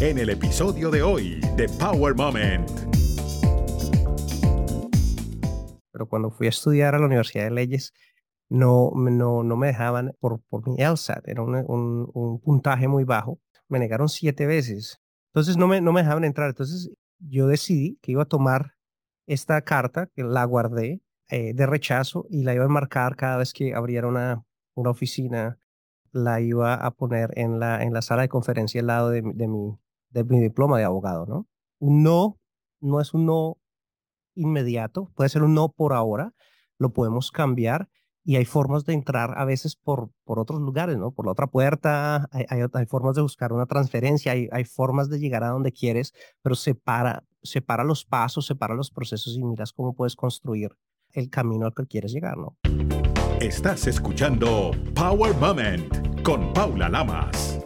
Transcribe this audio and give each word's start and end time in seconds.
en 0.00 0.16
el 0.16 0.30
episodio 0.30 0.90
de 0.90 1.02
hoy 1.02 1.40
de 1.56 1.68
Power 1.78 2.14
Moment. 2.14 2.70
Pero 5.92 6.08
cuando 6.08 6.30
fui 6.30 6.46
a 6.46 6.50
estudiar 6.50 6.94
a 6.94 6.98
la 6.98 7.04
Universidad 7.04 7.44
de 7.44 7.50
Leyes, 7.50 7.92
no, 8.48 8.92
no, 8.94 9.42
no 9.42 9.56
me 9.56 9.66
dejaban 9.66 10.12
por, 10.18 10.40
por 10.48 10.66
mi 10.66 10.82
LSAT, 10.82 11.28
era 11.28 11.42
un, 11.42 11.54
un, 11.54 12.10
un 12.14 12.40
puntaje 12.40 12.88
muy 12.88 13.04
bajo. 13.04 13.40
Me 13.68 13.78
negaron 13.78 14.08
siete 14.08 14.46
veces. 14.46 14.98
Entonces 15.34 15.58
no 15.58 15.68
me, 15.68 15.82
no 15.82 15.92
me 15.92 16.00
dejaban 16.00 16.24
entrar. 16.24 16.48
Entonces 16.48 16.90
yo 17.18 17.46
decidí 17.46 17.98
que 18.00 18.12
iba 18.12 18.22
a 18.22 18.26
tomar 18.26 18.72
esta 19.26 19.60
carta, 19.60 20.06
que 20.16 20.24
la 20.24 20.44
guardé 20.44 21.02
eh, 21.28 21.52
de 21.52 21.66
rechazo 21.66 22.26
y 22.30 22.42
la 22.44 22.54
iba 22.54 22.64
a 22.64 22.68
marcar 22.68 23.16
cada 23.16 23.36
vez 23.36 23.52
que 23.52 23.74
abriera 23.74 24.08
una, 24.08 24.44
una 24.74 24.90
oficina, 24.90 25.58
la 26.10 26.40
iba 26.40 26.74
a 26.74 26.90
poner 26.90 27.32
en 27.36 27.60
la, 27.60 27.82
en 27.82 27.92
la 27.92 28.00
sala 28.00 28.22
de 28.22 28.30
conferencia 28.30 28.80
al 28.80 28.86
lado 28.86 29.10
de, 29.10 29.22
de, 29.22 29.46
mi, 29.46 29.78
de 30.10 30.24
mi 30.24 30.40
diploma 30.40 30.78
de 30.78 30.84
abogado, 30.84 31.26
¿no? 31.26 31.46
Un 31.78 32.02
no 32.02 32.40
no 32.80 33.00
es 33.00 33.14
un 33.14 33.26
no 33.26 33.58
inmediato, 34.34 35.10
puede 35.14 35.28
ser 35.28 35.42
un 35.42 35.54
no 35.54 35.70
por 35.70 35.92
ahora, 35.92 36.32
lo 36.78 36.92
podemos 36.92 37.30
cambiar 37.30 37.88
y 38.24 38.36
hay 38.36 38.44
formas 38.44 38.84
de 38.84 38.92
entrar 38.92 39.38
a 39.38 39.44
veces 39.44 39.76
por, 39.76 40.10
por 40.24 40.38
otros 40.38 40.60
lugares, 40.60 40.96
¿no? 40.98 41.10
Por 41.10 41.26
la 41.26 41.32
otra 41.32 41.46
puerta, 41.46 42.28
hay, 42.32 42.44
hay, 42.48 42.60
hay 42.72 42.86
formas 42.86 43.16
de 43.16 43.22
buscar 43.22 43.52
una 43.52 43.66
transferencia, 43.66 44.32
hay, 44.32 44.48
hay, 44.52 44.64
formas 44.64 45.08
de 45.08 45.18
llegar 45.18 45.42
a 45.42 45.48
donde 45.48 45.72
quieres, 45.72 46.12
pero 46.42 46.54
separa, 46.54 47.24
separa 47.42 47.82
los 47.82 48.04
pasos, 48.04 48.46
separa 48.46 48.74
los 48.74 48.90
procesos 48.90 49.36
y 49.36 49.42
miras 49.42 49.72
cómo 49.72 49.94
puedes 49.94 50.16
construir 50.16 50.76
el 51.12 51.30
camino 51.30 51.66
al 51.66 51.74
que 51.74 51.86
quieres 51.86 52.12
llegar, 52.12 52.36
¿no? 52.36 52.56
Estás 53.40 53.86
escuchando 53.86 54.72
Power 54.94 55.34
Moment 55.36 56.22
con 56.22 56.52
Paula 56.52 56.88
Lamas. 56.88 57.59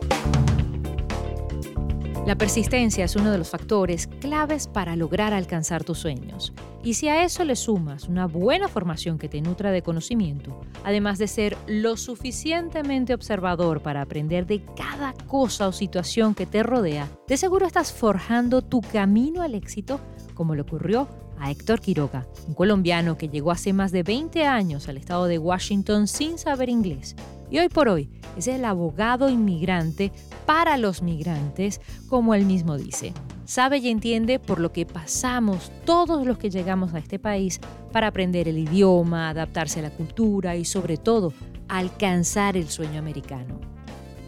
La 2.27 2.37
persistencia 2.37 3.05
es 3.05 3.16
uno 3.16 3.30
de 3.30 3.37
los 3.37 3.51
factores 3.51 4.06
claves 4.06 4.66
para 4.66 4.96
lograr 4.96 5.34
alcanzar 5.34 5.84
tus 5.84 5.98
sueños. 5.98 6.55
Y 6.83 6.94
si 6.94 7.08
a 7.08 7.22
eso 7.22 7.44
le 7.44 7.55
sumas 7.55 8.08
una 8.08 8.27
buena 8.27 8.67
formación 8.67 9.19
que 9.19 9.28
te 9.28 9.42
nutra 9.42 9.72
de 9.72 9.83
conocimiento, 9.83 10.58
además 10.84 11.19
de 11.19 11.28
ser 11.28 11.55
lo 11.67 11.98
suficientemente 11.98 13.12
observador 13.12 13.83
para 13.83 14.00
aprender 14.00 14.47
de 14.47 14.64
cada 14.75 15.12
cosa 15.27 15.69
o 15.69 15.72
situación 15.72 16.34
que 16.34 16.47
te 16.47 16.62
rodea, 16.62 17.11
de 17.28 17.36
seguro 17.36 17.67
estás 17.67 17.92
forjando 17.92 18.62
tu 18.62 18.80
camino 18.80 19.42
al 19.42 19.55
éxito 19.55 20.00
como 20.33 20.55
le 20.55 20.62
ocurrió 20.62 21.08
a 21.38 21.50
Héctor 21.50 21.80
Quiroga, 21.80 22.27
un 22.48 22.54
colombiano 22.54 23.16
que 23.16 23.28
llegó 23.28 23.50
hace 23.50 23.72
más 23.72 23.92
de 23.92 24.02
20 24.02 24.46
años 24.46 24.88
al 24.88 24.96
estado 24.96 25.27
de 25.27 25.38
Washington 25.38 26.08
sin 26.08 26.38
saber 26.38 26.68
inglés 26.68 27.16
y 27.54 27.58
hoy 27.58 27.68
por 27.68 27.88
hoy 27.88 28.08
es 28.36 28.48
el 28.48 28.64
abogado 28.64 29.28
inmigrante 29.28 30.10
para 30.44 30.77
los 30.77 31.02
migrantes, 31.02 31.80
como 32.08 32.34
él 32.34 32.46
mismo 32.46 32.77
dice. 32.77 33.12
Sabe 33.44 33.78
y 33.78 33.90
entiende 33.90 34.38
por 34.38 34.58
lo 34.58 34.72
que 34.72 34.86
pasamos 34.86 35.70
todos 35.84 36.27
los 36.27 36.38
que 36.38 36.50
llegamos 36.50 36.94
a 36.94 36.98
este 36.98 37.18
país 37.18 37.60
para 37.92 38.08
aprender 38.08 38.48
el 38.48 38.58
idioma, 38.58 39.28
adaptarse 39.28 39.78
a 39.78 39.82
la 39.82 39.90
cultura 39.90 40.56
y 40.56 40.64
sobre 40.64 40.96
todo 40.96 41.32
alcanzar 41.68 42.56
el 42.56 42.68
sueño 42.68 42.98
americano. 42.98 43.60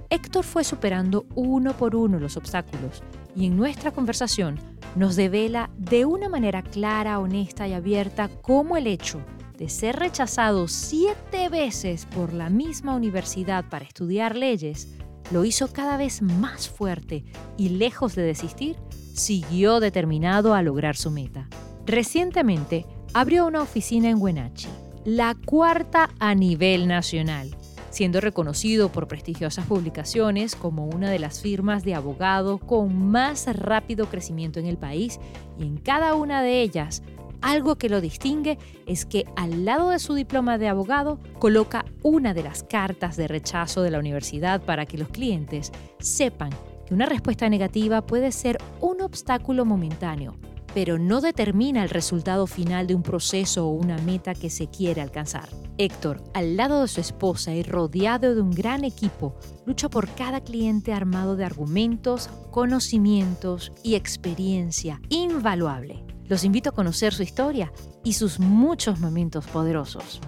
Héctor 0.09 0.45
fue 0.45 0.63
superando 0.63 1.27
uno 1.35 1.77
por 1.77 1.97
uno 1.97 2.21
los 2.21 2.37
obstáculos 2.37 3.03
y 3.37 3.47
en 3.47 3.57
nuestra 3.57 3.91
conversación 3.91 4.59
nos 4.97 5.15
devela 5.15 5.71
de 5.77 6.07
una 6.07 6.29
manera 6.29 6.63
clara, 6.63 7.19
honesta 7.19 7.69
y 7.69 7.75
abierta 7.75 8.29
cómo 8.41 8.77
el 8.77 8.87
hecho 8.87 9.21
de 9.59 9.69
ser 9.69 9.97
rechazado 9.97 10.69
siete 10.69 11.49
veces 11.49 12.07
por 12.07 12.33
la 12.33 12.51
misma 12.51 12.95
universidad 12.95 13.65
para 13.69 13.85
estudiar 13.85 14.37
leyes, 14.37 14.89
lo 15.31 15.45
hizo 15.45 15.73
cada 15.73 15.97
vez 15.97 16.23
más 16.23 16.69
fuerte 16.69 17.25
y 17.57 17.71
lejos 17.71 18.15
de 18.15 18.23
desistir, 18.23 18.77
siguió 19.15 19.81
determinado 19.81 20.55
a 20.55 20.63
lograr 20.63 20.97
su 20.97 21.11
meta. 21.11 21.49
Recientemente 21.87 22.87
abrió 23.15 23.47
una 23.47 23.63
oficina 23.63 24.11
en 24.11 24.21
Wenatchee, 24.21 24.71
la 25.05 25.35
cuarta 25.35 26.11
a 26.19 26.35
nivel 26.35 26.87
nacional, 26.87 27.57
siendo 27.97 28.21
reconocido 28.21 28.93
por 28.93 29.09
prestigiosas 29.09 29.65
publicaciones 29.65 30.55
como 30.55 30.85
una 30.85 31.11
de 31.11 31.19
las 31.19 31.41
firmas 31.41 31.83
de 31.83 31.95
abogados 31.95 32.61
con 32.61 33.11
más 33.11 33.47
rápido 33.57 34.11
crecimiento 34.11 34.61
en 34.61 34.67
el 34.67 34.77
país 34.77 35.19
y 35.59 35.63
en 35.63 35.79
cada 35.79 36.15
una 36.15 36.43
de 36.43 36.61
ellas 36.61 37.03
algo 37.41 37.77
que 37.77 37.89
lo 37.89 38.03
distingue 38.03 38.59
es 38.87 39.07
que 39.07 39.25
al 39.35 39.65
lado 39.65 39.89
de 39.89 39.99
su 39.99 40.13
diploma 40.13 40.59
de 40.59 40.69
abogado 40.69 41.21
coloca 41.39 41.87
una 42.03 42.35
de 42.35 42.43
las 42.43 42.65
cartas 42.65 43.17
de 43.17 43.29
rechazo 43.29 43.81
de 43.81 43.91
la 43.91 43.99
universidad 43.99 44.63
para 44.63 44.85
que 44.85 44.99
los 44.99 45.09
clientes 45.09 45.73
sepan 45.99 46.51
que 46.87 46.93
una 46.93 47.07
respuesta 47.07 47.49
negativa 47.49 48.07
puede 48.07 48.31
ser 48.31 48.59
un 48.83 49.01
obstáculo 49.01 49.65
momentáneo, 49.65 50.37
pero 50.77 50.99
no 50.99 51.23
determina 51.23 51.83
el 51.83 51.89
resultado 51.89 52.47
final 52.47 52.87
de 52.87 52.95
un 52.95 53.03
proceso 53.03 53.67
o 53.67 53.71
una 53.71 53.97
meta 53.97 54.35
que 54.35 54.51
se 54.51 54.69
quiere 54.69 55.01
alcanzar. 55.01 55.49
Héctor, 55.79 56.23
al 56.35 56.59
lado 56.59 56.83
de 56.83 56.89
su 56.89 57.01
esposa 57.01 57.55
y 57.55 57.63
rodeado 57.63 58.35
de 58.35 58.43
un 58.43 58.51
gran 58.51 58.85
equipo, 58.85 59.35
lucha 59.65 59.89
por 59.89 60.07
cada 60.15 60.43
cliente 60.43 60.93
armado 60.93 61.35
de 61.35 61.47
argumentos, 61.47 62.29
conocimientos 62.51 63.73
y 63.83 63.95
experiencia 63.95 65.01
invaluable. 65.09 66.05
Los 66.27 66.45
invito 66.45 66.69
a 66.69 66.75
conocer 66.75 67.15
su 67.15 67.23
historia 67.23 67.73
y 68.05 68.13
sus 68.13 68.39
muchos 68.39 69.01
momentos 69.01 69.47
poderosos. 69.47 70.21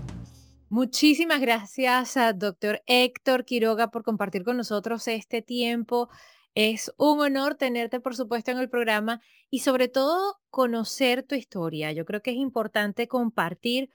Muchísimas 0.70 1.42
gracias 1.42 2.16
a 2.16 2.32
doctor 2.32 2.80
Héctor 2.86 3.44
Quiroga 3.44 3.90
por 3.90 4.02
compartir 4.02 4.44
con 4.44 4.56
nosotros 4.56 5.08
este 5.08 5.42
tiempo. 5.42 6.08
Es 6.54 6.90
un 6.96 7.20
honor 7.20 7.54
tenerte, 7.54 8.00
por 8.00 8.16
supuesto, 8.16 8.50
en 8.50 8.58
el 8.58 8.70
programa 8.70 9.20
y 9.50 9.60
sobre 9.60 9.88
todo 9.88 10.36
conocer 10.50 11.22
tu 11.22 11.34
historia. 11.34 11.92
Yo 11.92 12.04
creo 12.04 12.22
que 12.22 12.30
es 12.30 12.36
importante 12.36 13.08
compartir 13.08 13.90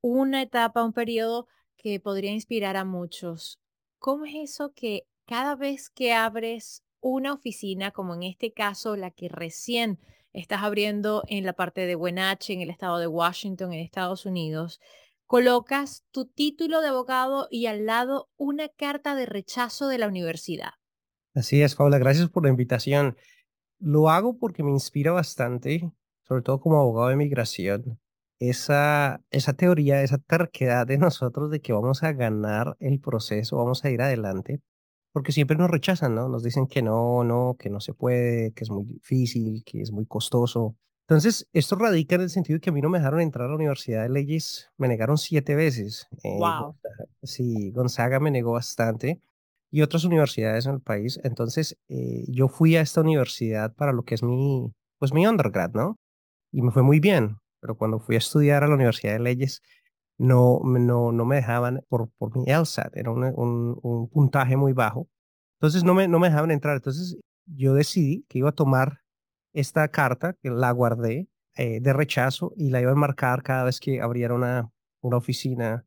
una 0.00 0.42
etapa, 0.42 0.84
un 0.84 0.92
periodo 0.92 1.46
que 1.76 2.00
podría 2.00 2.32
inspirar 2.32 2.76
a 2.76 2.84
muchos. 2.84 3.58
¿Cómo 3.98 4.26
es 4.26 4.34
eso 4.34 4.72
que 4.74 5.06
cada 5.26 5.56
vez 5.56 5.90
que 5.90 6.12
abres 6.12 6.82
una 7.00 7.32
oficina, 7.32 7.90
como 7.90 8.14
en 8.14 8.24
este 8.24 8.52
caso 8.52 8.96
la 8.96 9.10
que 9.10 9.28
recién 9.28 9.98
estás 10.32 10.62
abriendo 10.62 11.22
en 11.28 11.44
la 11.44 11.52
parte 11.52 11.86
de 11.86 11.96
Wenatchee, 11.96 12.54
en 12.54 12.60
el 12.62 12.70
estado 12.70 12.98
de 12.98 13.06
Washington, 13.06 13.72
en 13.72 13.80
Estados 13.80 14.26
Unidos, 14.26 14.80
colocas 15.26 16.04
tu 16.10 16.26
título 16.26 16.80
de 16.80 16.88
abogado 16.88 17.48
y 17.50 17.66
al 17.66 17.86
lado 17.86 18.30
una 18.36 18.68
carta 18.68 19.14
de 19.14 19.26
rechazo 19.26 19.88
de 19.88 19.98
la 19.98 20.08
universidad. 20.08 20.72
Así 21.34 21.62
es, 21.62 21.74
Paula, 21.74 21.98
gracias 21.98 22.28
por 22.30 22.44
la 22.44 22.50
invitación. 22.50 23.16
Lo 23.80 24.10
hago 24.10 24.38
porque 24.38 24.62
me 24.62 24.70
inspira 24.70 25.12
bastante, 25.12 25.90
sobre 26.22 26.42
todo 26.42 26.60
como 26.60 26.78
abogado 26.78 27.08
de 27.08 27.16
migración, 27.16 28.00
esa, 28.40 29.22
esa 29.30 29.52
teoría, 29.54 30.02
esa 30.02 30.18
terquedad 30.18 30.86
de 30.86 30.98
nosotros 30.98 31.50
de 31.50 31.60
que 31.60 31.72
vamos 31.72 32.02
a 32.02 32.12
ganar 32.12 32.76
el 32.80 33.00
proceso, 33.00 33.56
vamos 33.56 33.84
a 33.84 33.90
ir 33.90 34.02
adelante, 34.02 34.60
porque 35.12 35.32
siempre 35.32 35.56
nos 35.56 35.70
rechazan, 35.70 36.14
¿no? 36.14 36.28
Nos 36.28 36.42
dicen 36.42 36.66
que 36.66 36.82
no, 36.82 37.24
no, 37.24 37.56
que 37.58 37.70
no 37.70 37.80
se 37.80 37.94
puede, 37.94 38.52
que 38.52 38.64
es 38.64 38.70
muy 38.70 38.84
difícil, 38.84 39.62
que 39.64 39.80
es 39.80 39.92
muy 39.92 40.06
costoso. 40.06 40.76
Entonces, 41.08 41.48
esto 41.52 41.76
radica 41.76 42.16
en 42.16 42.22
el 42.22 42.30
sentido 42.30 42.56
de 42.56 42.60
que 42.60 42.70
a 42.70 42.72
mí 42.72 42.82
no 42.82 42.90
me 42.90 42.98
dejaron 42.98 43.20
entrar 43.20 43.46
a 43.46 43.48
la 43.48 43.56
Universidad 43.56 44.02
de 44.02 44.10
Leyes, 44.10 44.70
me 44.76 44.88
negaron 44.88 45.18
siete 45.18 45.54
veces. 45.54 46.06
wow. 46.22 46.76
Eh, 46.84 47.04
sí, 47.22 47.70
Gonzaga 47.70 48.20
me 48.20 48.30
negó 48.30 48.52
bastante 48.52 49.20
y 49.70 49.82
otras 49.82 50.04
universidades 50.04 50.66
en 50.66 50.74
el 50.74 50.80
país. 50.80 51.20
Entonces, 51.24 51.76
eh, 51.88 52.24
yo 52.28 52.48
fui 52.48 52.76
a 52.76 52.80
esta 52.80 53.00
universidad 53.00 53.74
para 53.74 53.92
lo 53.92 54.04
que 54.04 54.14
es 54.14 54.22
mi, 54.22 54.72
pues 54.98 55.12
mi 55.12 55.26
undergrad, 55.26 55.72
¿no? 55.72 55.98
Y 56.52 56.62
me 56.62 56.70
fue 56.70 56.82
muy 56.82 57.00
bien, 57.00 57.38
pero 57.60 57.76
cuando 57.76 58.00
fui 58.00 58.14
a 58.16 58.18
estudiar 58.18 58.64
a 58.64 58.68
la 58.68 58.74
Universidad 58.74 59.14
de 59.14 59.20
Leyes, 59.20 59.62
no, 60.18 60.60
no, 60.64 61.12
no 61.12 61.24
me 61.24 61.36
dejaban 61.36 61.82
por, 61.88 62.10
por 62.18 62.36
mi 62.36 62.44
LSAT, 62.46 62.96
era 62.96 63.10
un, 63.10 63.24
un, 63.24 63.78
un, 63.82 64.08
puntaje 64.08 64.56
muy 64.56 64.72
bajo. 64.72 65.08
Entonces 65.60 65.84
no 65.84 65.94
me, 65.94 66.08
no 66.08 66.18
me 66.18 66.28
dejaban 66.28 66.50
entrar. 66.50 66.76
Entonces 66.76 67.18
yo 67.46 67.74
decidí 67.74 68.24
que 68.28 68.38
iba 68.38 68.50
a 68.50 68.52
tomar 68.52 69.00
esta 69.52 69.88
carta, 69.88 70.34
que 70.42 70.50
la 70.50 70.70
guardé 70.72 71.28
eh, 71.56 71.80
de 71.80 71.92
rechazo 71.92 72.52
y 72.56 72.70
la 72.70 72.80
iba 72.80 72.92
a 72.92 72.96
marcar 72.96 73.42
cada 73.42 73.64
vez 73.64 73.80
que 73.80 74.00
abriera 74.00 74.34
una, 74.34 74.70
una 75.00 75.16
oficina, 75.16 75.84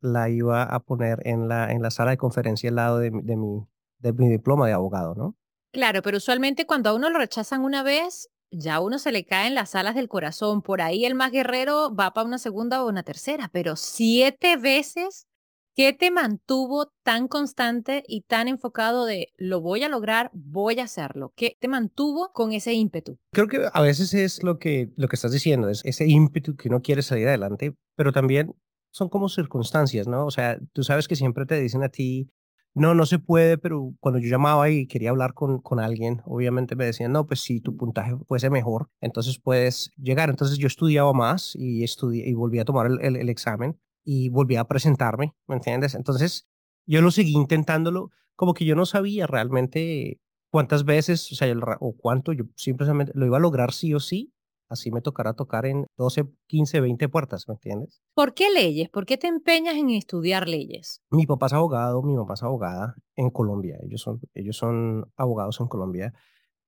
la 0.00 0.28
iba 0.28 0.62
a 0.62 0.80
poner 0.80 1.20
en 1.24 1.48
la, 1.48 1.70
en 1.70 1.82
la 1.82 1.90
sala 1.90 2.12
de 2.12 2.16
conferencia 2.16 2.70
al 2.70 2.76
lado 2.76 2.98
de, 2.98 3.10
de, 3.10 3.36
mi, 3.36 3.66
de 3.98 4.12
mi 4.12 4.28
diploma 4.28 4.66
de 4.66 4.72
abogado, 4.72 5.14
¿no? 5.14 5.36
Claro, 5.72 6.02
pero 6.02 6.16
usualmente 6.16 6.66
cuando 6.66 6.90
a 6.90 6.94
uno 6.94 7.10
lo 7.10 7.18
rechazan 7.18 7.62
una 7.62 7.82
vez, 7.82 8.28
ya 8.50 8.76
a 8.76 8.80
uno 8.80 8.98
se 8.98 9.12
le 9.12 9.24
caen 9.24 9.54
las 9.54 9.74
alas 9.74 9.94
del 9.94 10.08
corazón. 10.08 10.62
Por 10.62 10.82
ahí 10.82 11.04
el 11.04 11.14
más 11.14 11.30
guerrero 11.30 11.94
va 11.94 12.12
para 12.12 12.26
una 12.26 12.38
segunda 12.38 12.82
o 12.82 12.88
una 12.88 13.02
tercera, 13.02 13.48
pero 13.52 13.76
siete 13.76 14.56
veces, 14.56 15.28
¿qué 15.76 15.92
te 15.92 16.10
mantuvo 16.10 16.92
tan 17.04 17.28
constante 17.28 18.02
y 18.08 18.22
tan 18.22 18.48
enfocado 18.48 19.04
de 19.04 19.28
lo 19.36 19.60
voy 19.60 19.84
a 19.84 19.88
lograr, 19.88 20.30
voy 20.34 20.80
a 20.80 20.84
hacerlo? 20.84 21.32
¿Qué 21.36 21.56
te 21.60 21.68
mantuvo 21.68 22.32
con 22.32 22.52
ese 22.52 22.72
ímpetu? 22.72 23.18
Creo 23.32 23.46
que 23.46 23.68
a 23.72 23.80
veces 23.80 24.12
es 24.14 24.42
lo 24.42 24.58
que, 24.58 24.90
lo 24.96 25.06
que 25.06 25.16
estás 25.16 25.30
diciendo, 25.30 25.68
es 25.68 25.82
ese 25.84 26.06
ímpetu 26.08 26.56
que 26.56 26.68
uno 26.68 26.82
quiere 26.82 27.02
salir 27.02 27.28
adelante, 27.28 27.76
pero 27.94 28.12
también 28.12 28.56
son 28.90 29.08
como 29.08 29.28
circunstancias, 29.28 30.06
¿no? 30.06 30.26
O 30.26 30.30
sea, 30.30 30.58
tú 30.72 30.82
sabes 30.82 31.08
que 31.08 31.16
siempre 31.16 31.46
te 31.46 31.60
dicen 31.60 31.82
a 31.82 31.88
ti, 31.88 32.30
no, 32.74 32.94
no 32.94 33.04
se 33.04 33.18
puede, 33.18 33.58
pero 33.58 33.94
cuando 34.00 34.20
yo 34.20 34.28
llamaba 34.28 34.70
y 34.70 34.86
quería 34.86 35.10
hablar 35.10 35.34
con, 35.34 35.60
con 35.60 35.80
alguien, 35.80 36.22
obviamente 36.24 36.76
me 36.76 36.86
decían, 36.86 37.12
no, 37.12 37.26
pues 37.26 37.40
si 37.40 37.60
tu 37.60 37.76
puntaje 37.76 38.14
fuese 38.28 38.48
mejor, 38.48 38.90
entonces 39.00 39.40
puedes 39.40 39.90
llegar. 39.96 40.30
Entonces 40.30 40.58
yo 40.58 40.68
estudiaba 40.68 41.12
más 41.12 41.56
y, 41.56 41.82
estudié, 41.82 42.28
y 42.28 42.34
volví 42.34 42.60
a 42.60 42.64
tomar 42.64 42.86
el, 42.86 43.16
el, 43.16 43.28
examen 43.28 43.80
y 44.04 44.28
volví 44.28 44.56
a 44.56 44.64
presentarme, 44.64 45.34
¿me 45.48 45.56
entiendes? 45.56 45.94
Entonces 45.94 46.48
yo 46.86 47.02
lo 47.02 47.10
seguí 47.10 47.32
intentándolo, 47.32 48.10
como 48.36 48.54
que 48.54 48.64
yo 48.64 48.76
no 48.76 48.86
sabía 48.86 49.26
realmente 49.26 50.20
cuántas 50.50 50.84
veces, 50.84 51.30
o 51.32 51.34
sea, 51.34 51.52
o 51.80 51.96
cuánto, 51.96 52.32
yo 52.32 52.44
simplemente 52.56 53.12
lo 53.14 53.26
iba 53.26 53.36
a 53.36 53.40
lograr 53.40 53.72
sí 53.72 53.94
o 53.94 54.00
sí, 54.00 54.32
así 54.70 54.90
me 54.90 55.02
tocará 55.02 55.34
tocar 55.34 55.66
en 55.66 55.86
12, 55.98 56.24
15, 56.46 56.80
20 56.80 57.08
puertas, 57.08 57.48
¿me 57.48 57.54
entiendes? 57.54 58.00
¿Por 58.14 58.32
qué 58.34 58.50
leyes? 58.50 58.88
¿Por 58.88 59.04
qué 59.04 59.18
te 59.18 59.26
empeñas 59.26 59.74
en 59.74 59.90
estudiar 59.90 60.48
leyes? 60.48 61.02
Mi 61.10 61.26
papá 61.26 61.46
es 61.46 61.52
abogado, 61.52 62.02
mi 62.02 62.14
mamá 62.14 62.34
es 62.34 62.42
abogada 62.42 62.94
en 63.16 63.30
Colombia, 63.30 63.78
ellos 63.82 64.00
son, 64.00 64.20
ellos 64.32 64.56
son 64.56 65.12
abogados 65.16 65.60
en 65.60 65.66
Colombia. 65.66 66.14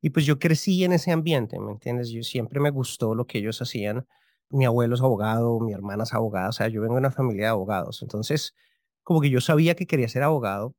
Y 0.02 0.10
pues 0.10 0.26
yo 0.26 0.38
crecí 0.40 0.82
en 0.82 0.93
ese 0.93 1.12
ambiente, 1.12 1.60
¿me 1.60 1.70
entiendes? 1.70 2.10
Yo 2.10 2.22
siempre 2.25 2.60
me 2.60 2.70
gustó 2.70 3.14
lo 3.14 3.26
que 3.26 3.38
ellos 3.38 3.62
hacían. 3.62 4.06
Mi 4.50 4.64
abuelo 4.66 4.96
es 4.96 5.00
abogado, 5.00 5.60
mi 5.60 5.72
hermana 5.72 6.02
es 6.02 6.12
abogada, 6.12 6.48
o 6.48 6.52
sea, 6.52 6.69
yo 6.69 6.82
vengo 6.82 6.94
de 6.94 7.00
una 7.00 7.12
familia 7.12 7.44
de 7.44 7.50
abogados. 7.50 8.02
Entonces, 8.02 8.52
como 9.05 9.20
que 9.20 9.31
yo 9.31 9.40
sabía 9.40 9.76
que 9.76 9.87
quería 9.87 10.08
ser 10.08 10.25
abogado, 10.25 10.75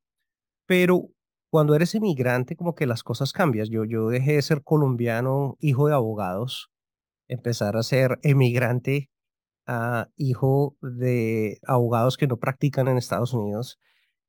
pero 0.68 1.10
cuando 1.54 1.76
eres 1.76 1.94
emigrante, 1.96 2.56
como 2.56 2.74
que 2.74 2.88
las 2.88 3.04
cosas 3.04 3.32
cambian. 3.32 3.68
Yo, 3.70 3.86
yo 3.86 4.10
dejé 4.10 4.34
de 4.34 4.42
ser 4.42 4.64
colombiano, 4.64 5.56
hijo 5.60 5.88
de 5.88 5.94
abogados, 5.94 6.73
empezar 7.28 7.78
a 7.78 7.84
ser 7.84 8.20
emigrante, 8.24 9.10
hijo 10.18 10.78
de 10.82 11.60
abogados 11.66 12.18
que 12.18 12.28
no 12.28 12.38
practican 12.38 12.88
en 12.88 12.98
Estados 12.98 13.34
Unidos. 13.34 13.80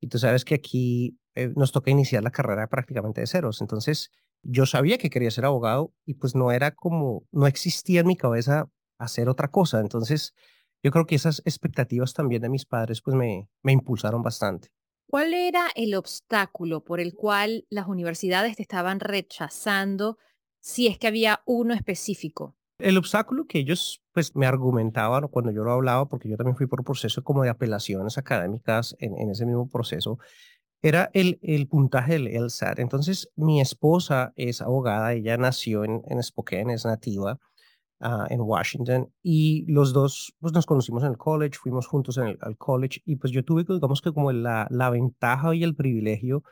Y 0.01 0.09
tú 0.09 0.19
sabes 0.19 0.45
que 0.45 0.55
aquí 0.55 1.19
eh, 1.35 1.53
nos 1.57 1.73
toca 1.73 1.91
iniciar 1.91 2.23
la 2.23 2.31
carrera 2.31 2.69
prácticamente 2.69 3.21
de 3.21 3.27
ceros. 3.27 3.61
Entonces, 3.61 4.11
yo 4.43 4.67
sabía 4.67 4.99
que 4.99 5.11
quería 5.11 5.31
ser 5.31 5.47
abogado 5.47 5.93
y 6.05 6.15
pues 6.15 6.35
no 6.35 6.53
era 6.53 6.73
como, 6.73 7.25
no 7.33 7.47
existía 7.47 8.01
en 8.01 8.07
mi 8.07 8.17
cabeza 8.17 8.67
hacer 8.99 9.29
otra 9.29 9.49
cosa. 9.49 9.81
Entonces, 9.81 10.35
yo 10.83 10.91
creo 10.91 11.07
que 11.07 11.15
esas 11.15 11.41
expectativas 11.45 12.13
también 12.13 12.43
de 12.43 12.51
mis 12.51 12.67
padres 12.67 13.01
pues 13.03 13.17
me, 13.17 13.49
me 13.63 13.73
impulsaron 13.73 14.23
bastante. 14.23 14.69
¿Cuál 15.09 15.33
era 15.33 15.69
el 15.75 15.95
obstáculo 15.95 16.85
por 16.85 17.01
el 17.01 17.15
cual 17.15 17.67
las 17.71 17.89
universidades 17.89 18.57
te 18.57 18.63
estaban 18.63 19.01
rechazando 19.01 20.19
si 20.61 20.87
es 20.87 20.99
que 20.99 21.07
había 21.07 21.43
uno 21.47 21.75
específico? 21.75 22.57
El 22.85 22.99
obstáculo 22.99 23.47
que 23.47 23.59
ellos 23.59 24.03
pues 24.13 24.37
me 24.37 24.47
argumentaban 24.47 25.29
cuando 25.29 25.51
yo 25.51 25.65
lo 25.65 25.73
hablaba, 25.73 26.07
porque 26.07 26.29
yo 26.29 26.37
también 26.37 26.55
fui 26.55 26.67
por 26.67 26.85
proceso 26.85 27.25
como 27.25 27.43
de 27.43 27.49
apelaciones 27.49 28.19
académicas 28.19 28.95
en, 28.99 29.19
en 29.19 29.31
ese 29.31 29.47
mismo 29.47 29.69
proceso, 29.69 30.19
era 30.83 31.09
el, 31.15 31.39
el 31.41 31.67
puntaje 31.67 32.13
del 32.13 32.29
LSAT. 32.45 32.79
Entonces, 32.79 33.31
mi 33.37 33.63
esposa 33.63 34.35
es 34.37 34.61
abogada, 34.61 35.15
ella 35.15 35.39
nació 35.39 35.85
en, 35.85 36.03
en 36.09 36.23
Spokane, 36.23 36.75
es 36.75 36.85
nativa 36.85 37.39
uh, 38.01 38.27
en 38.29 38.43
Washington, 38.43 39.11
y 39.23 39.65
los 39.67 39.95
dos 39.95 40.35
pues, 40.41 40.53
nos 40.53 40.67
conocimos 40.67 41.03
en 41.05 41.13
el 41.13 41.17
college, 41.17 41.59
fuimos 41.59 41.87
juntos 41.87 42.19
en 42.19 42.27
el 42.27 42.39
al 42.43 42.59
college, 42.59 43.01
y 43.07 43.17
pues 43.17 43.33
yo 43.33 43.43
tuve, 43.43 43.65
digamos 43.67 44.03
que 44.03 44.13
como 44.13 44.31
la, 44.31 44.67
la 44.69 44.91
ventaja 44.91 45.55
y 45.55 45.65
el 45.65 45.75
privilegio 45.75 46.43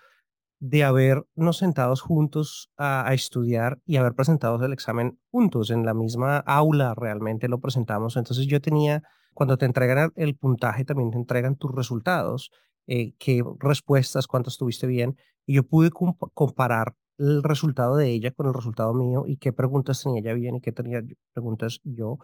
de 0.63 0.85
habernos 0.85 1.57
sentados 1.57 2.01
juntos 2.01 2.71
a, 2.77 3.13
estudiar 3.13 3.81
y 3.85 3.97
haber 3.97 4.15
presentado 4.15 4.65
el 4.65 4.73
examen 4.73 5.19
juntos 5.33 5.73
en 5.73 5.85
la 5.85 5.93
misma 5.93 6.39
aula, 6.39 6.95
realmente 6.95 7.49
lo 7.49 7.59
presentamos. 7.59 8.17
Entonces 8.17 8.47
yo 8.47 8.61
tenía, 8.61 9.03
cuando 9.35 9.59
te 9.59 9.67
entregan 9.67 10.13
el 10.15 10.37
puntaje, 10.37 10.85
también 10.85 11.11
te 11.11 11.17
entregan 11.17 11.57
tus 11.57 11.75
resultados, 11.75 12.53
eh, 12.87 13.13
qué 13.19 13.43
respuestas, 13.59 14.29
cuántas 14.29 14.57
tuviste 14.57 14.87
bien, 14.87 15.17
y 15.47 15.55
yo 15.55 15.65
pude 15.65 15.91
comparar 15.91 16.95
el 17.19 17.43
resultado 17.43 17.97
de 17.97 18.11
ella 18.11 18.31
con 18.31 18.47
el 18.47 18.55
resultado 18.55 18.95
mío 18.95 19.25
y 19.27 19.39
qué 19.39 19.53
preguntas 19.53 20.01
tenía 20.01 20.21
ella 20.21 20.35
bien 20.35 20.55
y 20.55 20.61
qué 20.61 20.71
tenía 20.71 21.03
preguntas 21.33 21.81
yo. 21.83 22.19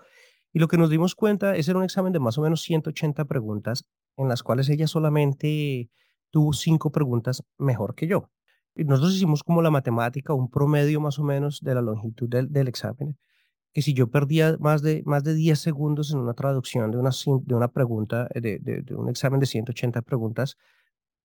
Y 0.53 0.61
lo 0.61 0.69
que 0.69 0.79
nos 0.79 0.91
dimos 0.91 1.17
cuenta 1.17 1.57
es 1.57 1.69
era 1.69 1.79
un 1.79 1.85
examen 1.85 2.13
de 2.13 2.21
más 2.21 2.39
o 2.39 2.43
menos 2.43 2.63
180 2.63 3.25
preguntas 3.25 3.83
en 4.17 4.29
las 4.29 4.45
cuales 4.45 4.69
ella 4.69 4.87
solamente 4.87 5.91
tuvo 6.31 6.53
cinco 6.53 6.91
preguntas 6.91 7.43
mejor 7.59 7.95
que 7.95 8.07
yo. 8.07 8.31
Y 8.75 8.85
nosotros 8.85 9.15
hicimos 9.15 9.43
como 9.43 9.63
la 9.63 9.71
matemática, 9.71 10.35
un 10.35 10.51
promedio 10.51 11.01
más 11.01 11.19
o 11.19 11.25
menos 11.25 11.61
de 11.61 11.75
la 11.75 11.83
longitud 11.83 12.29
del, 12.29 12.53
del 12.53 12.69
examen, 12.69 13.19
que 13.73 13.83
si 13.83 13.95
yo 13.95 14.09
perdía 14.11 14.57
más 14.61 14.83
de, 14.83 15.03
más 15.05 15.25
de 15.25 15.35
10 15.35 15.59
segundos 15.59 16.13
en 16.13 16.19
una 16.19 16.35
traducción 16.35 16.91
de 16.91 16.99
una, 16.99 17.11
de 17.43 17.55
una 17.55 17.69
pregunta, 17.69 18.29
eh, 18.35 18.41
de, 18.41 18.59
de, 18.59 18.95
un 18.95 19.09
examen 19.09 19.41
de 19.41 19.47
180 19.47 20.03
preguntas, 20.03 20.57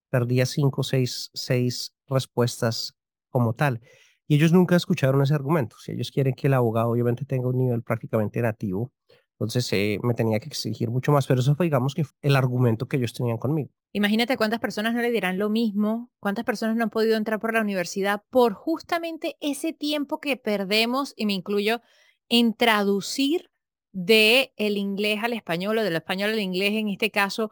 perdía 0.10 0.46
5 0.46 0.82
o 0.82 0.84
6, 0.84 1.32
seis 1.34 1.94
respuestas 2.08 2.96
como 3.30 3.54
tal. 3.54 3.82
Y 4.28 4.36
ellos 4.36 4.52
nunca 4.52 4.76
escucharon 4.76 5.22
ese 5.22 5.34
argumento. 5.34 5.76
Si 5.80 5.92
ellos 5.92 6.12
quieren 6.12 6.34
que 6.34 6.48
el 6.48 6.54
abogado 6.54 6.90
obviamente 6.90 7.26
tenga 7.26 7.48
un 7.50 7.58
nivel 7.58 7.84
prácticamente 7.84 8.42
nativo, 8.42 8.92
entonces 9.34 9.72
eh, 9.74 10.00
me 10.04 10.14
tenía 10.14 10.40
que 10.40 10.48
exigir 10.48 10.90
mucho 10.90 11.12
más, 11.12 11.28
pero 11.28 11.42
eso 11.42 11.56
fue, 11.56 11.66
digamos, 11.66 11.96
que 11.96 12.06
el 12.22 12.36
argumento 12.36 12.88
que 12.88 12.98
ellos 12.98 13.14
tenían 13.14 13.38
conmigo. 13.38 13.70
Imagínate 13.92 14.38
cuántas 14.38 14.60
personas 14.60 14.94
no 14.94 15.02
le 15.02 15.12
dirán 15.12 15.38
lo 15.38 15.50
mismo, 15.50 16.12
cuántas 16.20 16.46
personas 16.46 16.76
no 16.76 16.84
han 16.84 16.90
podido 16.90 17.18
entrar 17.18 17.40
por 17.40 17.54
la 17.54 17.62
universidad 17.62 18.24
por 18.30 18.54
justamente 18.54 19.36
ese 19.42 19.74
tiempo 19.74 20.20
que 20.20 20.38
perdemos, 20.38 21.14
y 21.18 21.26
me 21.26 21.34
incluyo, 21.34 21.82
en 22.30 22.54
traducir 22.54 23.52
de 23.92 24.54
el 24.56 24.78
inglés 24.78 25.20
al 25.24 25.34
español 25.34 25.78
o 25.78 25.84
del 25.84 25.96
español 25.96 26.32
al 26.32 26.40
inglés 26.40 26.74
en 26.74 26.90
este 26.90 27.12
caso, 27.12 27.52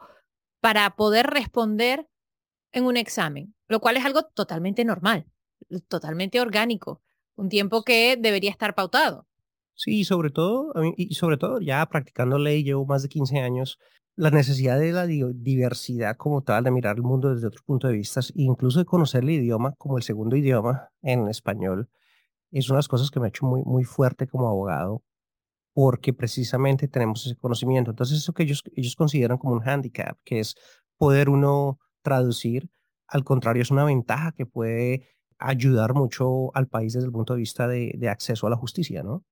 para 0.60 0.96
poder 0.96 1.26
responder 1.26 2.08
en 2.72 2.84
un 2.84 2.96
examen, 2.96 3.54
lo 3.68 3.80
cual 3.80 3.96
es 3.96 4.04
algo 4.04 4.22
totalmente 4.22 4.84
normal, 4.84 5.26
totalmente 5.88 6.40
orgánico, 6.40 7.02
un 7.36 7.48
tiempo 7.48 7.82
que 7.82 8.16
debería 8.18 8.50
estar 8.50 8.74
pautado. 8.74 9.26
Sí, 9.74 10.04
sobre 10.04 10.30
todo, 10.30 10.72
y 10.96 11.14
sobre 11.14 11.36
todo 11.38 11.60
ya 11.60 11.84
practicando 11.86 12.38
ley, 12.38 12.62
llevo 12.62 12.86
más 12.86 13.02
de 13.02 13.08
15 13.08 13.40
años, 13.40 13.78
la 14.16 14.30
necesidad 14.30 14.78
de 14.78 14.92
la 14.92 15.06
diversidad 15.06 16.16
como 16.16 16.42
tal, 16.42 16.64
de 16.64 16.70
mirar 16.70 16.96
el 16.96 17.02
mundo 17.02 17.34
desde 17.34 17.46
otros 17.48 17.62
puntos 17.62 17.90
de 17.90 17.96
vista, 17.96 18.20
incluso 18.34 18.78
de 18.78 18.84
conocer 18.84 19.24
el 19.24 19.30
idioma 19.30 19.74
como 19.78 19.96
el 19.96 20.02
segundo 20.04 20.36
idioma 20.36 20.90
en 21.02 21.28
español, 21.28 21.88
es 22.52 22.68
una 22.70 22.76
de 22.76 22.80
las 22.80 22.88
cosas 22.88 23.10
que 23.10 23.20
me 23.20 23.26
ha 23.26 23.30
hecho 23.30 23.46
muy, 23.46 23.62
muy 23.64 23.84
fuerte 23.84 24.28
como 24.28 24.48
abogado, 24.48 25.02
porque 25.74 26.12
precisamente 26.12 26.88
tenemos 26.88 27.26
ese 27.26 27.36
conocimiento. 27.36 27.90
Entonces, 27.92 28.18
eso 28.18 28.32
que 28.34 28.44
ellos, 28.44 28.62
ellos 28.76 28.96
consideran 28.96 29.38
como 29.38 29.54
un 29.54 29.68
handicap, 29.68 30.18
que 30.24 30.40
es 30.40 30.56
poder 30.98 31.28
uno 31.30 31.78
traducir, 32.02 32.70
al 33.08 33.24
contrario, 33.24 33.62
es 33.62 33.70
una 33.70 33.84
ventaja 33.84 34.32
que 34.32 34.46
puede 34.46 35.08
ayudar 35.38 35.94
mucho 35.94 36.54
al 36.56 36.68
país 36.68 36.94
desde 36.94 37.06
el 37.06 37.12
punto 37.12 37.34
de 37.34 37.40
vista 37.40 37.68
de, 37.68 37.94
de 37.98 38.08
acceso 38.08 38.46
a 38.46 38.50
la 38.50 38.56
justicia, 38.56 39.02
¿no? 39.02 39.24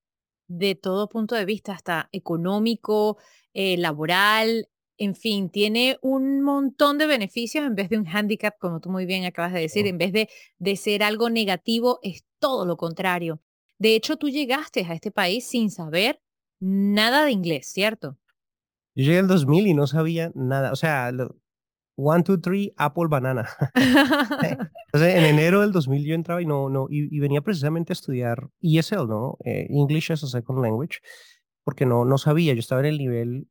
De 0.50 0.74
todo 0.74 1.08
punto 1.08 1.36
de 1.36 1.44
vista, 1.44 1.72
hasta 1.72 2.08
económico, 2.10 3.18
eh, 3.54 3.76
laboral, 3.76 4.68
en 4.98 5.14
fin, 5.14 5.48
tiene 5.48 5.96
un 6.02 6.42
montón 6.42 6.98
de 6.98 7.06
beneficios 7.06 7.64
en 7.64 7.76
vez 7.76 7.88
de 7.88 7.98
un 7.98 8.06
handicap, 8.06 8.58
como 8.58 8.80
tú 8.80 8.90
muy 8.90 9.06
bien 9.06 9.24
acabas 9.24 9.52
de 9.52 9.60
decir, 9.60 9.86
en 9.86 9.96
vez 9.96 10.12
de, 10.12 10.28
de 10.58 10.76
ser 10.76 11.04
algo 11.04 11.30
negativo, 11.30 12.00
es 12.02 12.24
todo 12.40 12.66
lo 12.66 12.76
contrario. 12.76 13.40
De 13.78 13.94
hecho, 13.94 14.16
tú 14.16 14.28
llegaste 14.28 14.84
a 14.84 14.92
este 14.92 15.12
país 15.12 15.46
sin 15.46 15.70
saber 15.70 16.20
nada 16.58 17.24
de 17.24 17.30
inglés, 17.30 17.70
¿cierto? 17.72 18.18
Yo 18.96 19.04
llegué 19.04 19.18
en 19.18 19.28
2000 19.28 19.68
y 19.68 19.74
no 19.74 19.86
sabía 19.86 20.32
nada, 20.34 20.72
o 20.72 20.76
sea, 20.76 21.12
One, 22.02 22.22
two, 22.22 22.38
three, 22.38 22.72
Apple 22.78 23.08
Banana. 23.08 23.48
Entonces, 23.74 25.14
en 25.14 25.24
enero 25.24 25.60
del 25.60 25.72
2000 25.72 26.04
yo 26.04 26.14
entraba 26.14 26.40
y 26.40 26.46
no, 26.46 26.68
no, 26.70 26.86
y, 26.88 27.18
venía 27.20 27.42
precisamente 27.42 27.92
a 27.92 27.94
estudiar 27.94 28.48
ESL, 28.62 29.06
¿no? 29.06 29.36
Eh, 29.44 29.66
English 29.68 30.10
as 30.10 30.24
a 30.24 30.26
Second 30.26 30.62
Language, 30.62 30.98
porque 31.62 31.84
no, 31.84 32.04
no 32.04 32.16
sabía, 32.16 32.54
yo 32.54 32.60
estaba 32.60 32.80
en 32.80 32.86
el 32.86 32.98
nivel 32.98 33.48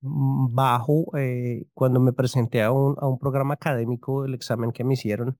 bajo 0.00 1.06
eh, 1.16 1.64
cuando 1.72 1.98
me 2.00 2.12
presenté 2.12 2.62
a 2.62 2.70
un, 2.70 2.96
a 3.00 3.08
un 3.08 3.18
programa 3.18 3.54
académico, 3.54 4.24
el 4.24 4.34
examen 4.34 4.72
que 4.72 4.84
me 4.84 4.94
hicieron, 4.94 5.38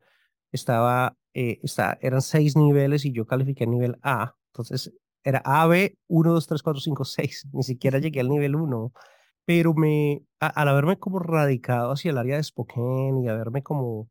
estaba, 0.50 1.16
eh, 1.34 1.58
está, 1.62 1.98
eran 2.00 2.22
seis 2.22 2.56
niveles 2.56 3.04
y 3.04 3.12
yo 3.12 3.26
califiqué 3.26 3.66
nivel 3.66 3.98
A, 4.02 4.34
entonces 4.52 4.92
era 5.22 5.42
A, 5.44 5.66
B, 5.66 5.98
1, 6.08 6.32
2, 6.32 6.46
3, 6.46 6.62
4, 6.62 6.80
5, 6.80 7.04
6, 7.04 7.48
ni 7.52 7.62
siquiera 7.64 7.98
llegué 7.98 8.20
al 8.20 8.28
nivel 8.30 8.56
1 8.56 8.92
pero 9.46 9.74
me, 9.74 10.24
al 10.40 10.68
haberme 10.68 10.98
como 10.98 11.20
radicado 11.20 11.92
hacia 11.92 12.10
el 12.10 12.18
área 12.18 12.36
de 12.36 12.44
Spokane 12.44 13.22
y 13.24 13.28
haberme 13.28 13.62
como 13.62 14.10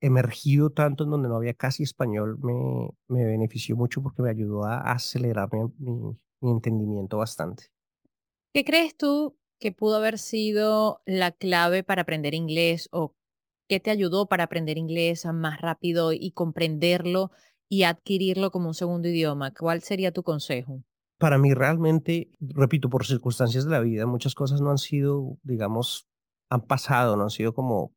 emergido 0.00 0.70
tanto 0.70 1.04
en 1.04 1.10
donde 1.10 1.28
no 1.28 1.36
había 1.36 1.54
casi 1.54 1.84
español, 1.84 2.38
me, 2.42 2.90
me 3.08 3.24
benefició 3.26 3.76
mucho 3.76 4.02
porque 4.02 4.22
me 4.22 4.30
ayudó 4.30 4.64
a 4.64 4.80
acelerar 4.92 5.50
mi, 5.52 6.18
mi 6.40 6.50
entendimiento 6.50 7.18
bastante. 7.18 7.64
¿Qué 8.54 8.64
crees 8.64 8.96
tú 8.96 9.36
que 9.58 9.72
pudo 9.72 9.96
haber 9.96 10.18
sido 10.18 11.02
la 11.06 11.32
clave 11.32 11.82
para 11.84 12.02
aprender 12.02 12.34
inglés 12.34 12.88
o 12.92 13.14
qué 13.68 13.80
te 13.80 13.90
ayudó 13.90 14.26
para 14.28 14.44
aprender 14.44 14.78
inglés 14.78 15.24
más 15.26 15.60
rápido 15.60 16.12
y 16.12 16.32
comprenderlo 16.32 17.30
y 17.68 17.84
adquirirlo 17.84 18.50
como 18.50 18.68
un 18.68 18.74
segundo 18.74 19.08
idioma? 19.08 19.52
¿Cuál 19.54 19.82
sería 19.82 20.12
tu 20.12 20.22
consejo? 20.22 20.82
Para 21.20 21.36
mí 21.36 21.52
realmente, 21.52 22.30
repito, 22.40 22.88
por 22.88 23.04
circunstancias 23.04 23.66
de 23.66 23.70
la 23.70 23.80
vida, 23.80 24.06
muchas 24.06 24.34
cosas 24.34 24.62
no 24.62 24.70
han 24.70 24.78
sido, 24.78 25.36
digamos, 25.42 26.08
han 26.48 26.62
pasado, 26.62 27.14
no 27.14 27.24
han 27.24 27.30
sido 27.30 27.52
como 27.52 27.92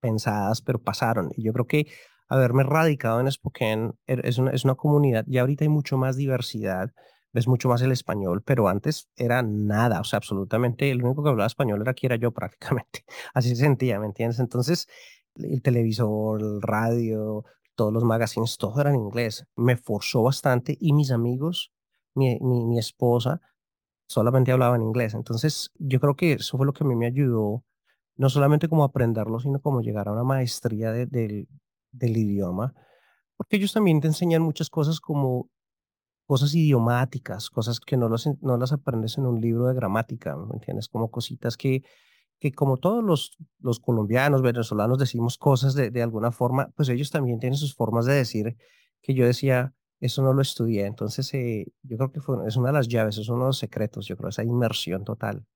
pensadas, 0.00 0.62
pero 0.62 0.82
pasaron. 0.82 1.30
Y 1.36 1.44
yo 1.44 1.52
creo 1.52 1.66
que 1.66 1.86
haberme 2.28 2.62
radicado 2.64 3.20
en 3.20 3.30
Spokane 3.30 3.92
er, 4.06 4.24
es 4.24 4.38
una, 4.38 4.52
es 4.52 4.64
una 4.64 4.74
comunidad, 4.74 5.26
y 5.28 5.36
ahorita 5.36 5.64
hay 5.64 5.68
mucho 5.68 5.98
más 5.98 6.16
diversidad, 6.16 6.92
ves 7.30 7.46
mucho 7.46 7.68
más 7.68 7.82
el 7.82 7.92
español, 7.92 8.42
pero 8.42 8.68
antes 8.68 9.10
era 9.16 9.42
nada, 9.42 10.00
o 10.00 10.04
sea, 10.04 10.16
absolutamente, 10.16 10.90
el 10.90 11.04
único 11.04 11.22
que 11.22 11.28
hablaba 11.28 11.46
español 11.46 11.82
era 11.82 11.90
aquí 11.90 12.06
era 12.06 12.16
yo 12.16 12.32
prácticamente, 12.32 13.04
así 13.34 13.50
se 13.50 13.56
sentía, 13.56 14.00
¿me 14.00 14.06
entiendes? 14.06 14.40
Entonces, 14.40 14.88
el 15.34 15.60
televisor, 15.60 16.40
el 16.40 16.62
radio, 16.62 17.44
todos 17.74 17.92
los 17.92 18.04
magazines, 18.04 18.56
todo 18.56 18.80
era 18.80 18.88
en 18.88 18.96
inglés, 18.96 19.46
me 19.56 19.76
forzó 19.76 20.22
bastante 20.22 20.74
y 20.80 20.94
mis 20.94 21.10
amigos, 21.10 21.75
mi, 22.16 22.38
mi, 22.40 22.78
esposa, 22.78 23.40
solamente 24.08 24.52
hablaban 24.52 24.82
inglés, 24.82 25.14
entonces 25.14 25.70
yo 25.78 26.00
creo 26.00 26.16
que 26.16 26.32
eso 26.34 26.56
fue 26.56 26.66
lo 26.66 26.72
que 26.72 26.84
a 26.84 26.86
mí 26.86 26.96
me 26.96 27.06
ayudó, 27.06 27.64
no 28.16 28.30
solamente 28.30 28.68
como 28.68 28.84
aprenderlo, 28.84 29.38
sino 29.40 29.60
como 29.60 29.82
llegar 29.82 30.08
a 30.08 30.12
una 30.12 30.24
maestría 30.24 30.90
de, 30.92 31.06
del, 31.06 31.48
del 31.92 32.16
idioma, 32.16 32.74
porque 33.36 33.56
ellos 33.56 33.72
también 33.72 34.00
te 34.00 34.08
enseñan 34.08 34.42
muchas 34.42 34.70
cosas 34.70 35.00
como 35.00 35.50
cosas 36.26 36.54
idiomáticas, 36.54 37.50
cosas 37.50 37.80
que 37.80 37.96
no, 37.96 38.08
los, 38.08 38.28
no 38.40 38.56
las 38.56 38.72
aprendes 38.72 39.16
en 39.16 39.26
un 39.26 39.40
libro 39.40 39.66
de 39.66 39.74
gramática, 39.74 40.36
¿me 40.36 40.54
entiendes? 40.54 40.88
Como 40.88 41.10
cositas 41.10 41.56
que, 41.56 41.82
que 42.40 42.52
como 42.52 42.78
todos 42.78 43.04
los, 43.04 43.36
los 43.60 43.78
colombianos, 43.78 44.42
venezolanos 44.42 44.98
decimos 44.98 45.38
cosas 45.38 45.74
de, 45.74 45.90
de 45.90 46.02
alguna 46.02 46.32
forma, 46.32 46.70
pues 46.76 46.88
ellos 46.88 47.10
también 47.10 47.38
tienen 47.38 47.56
sus 47.56 47.74
formas 47.74 48.06
de 48.06 48.14
decir 48.14 48.56
que 49.02 49.14
yo 49.14 49.24
decía, 49.24 49.75
eso 50.00 50.22
no 50.22 50.32
lo 50.32 50.42
estudié. 50.42 50.86
Entonces, 50.86 51.32
eh, 51.34 51.66
yo 51.82 51.96
creo 51.96 52.12
que 52.12 52.20
fue, 52.20 52.36
es 52.46 52.56
una 52.56 52.68
de 52.68 52.74
las 52.74 52.88
llaves, 52.88 53.18
es 53.18 53.28
uno 53.28 53.44
de 53.44 53.48
los 53.48 53.58
secretos, 53.58 54.06
yo 54.06 54.16
creo, 54.16 54.30
esa 54.30 54.42
inmersión 54.42 55.04
total 55.04 55.46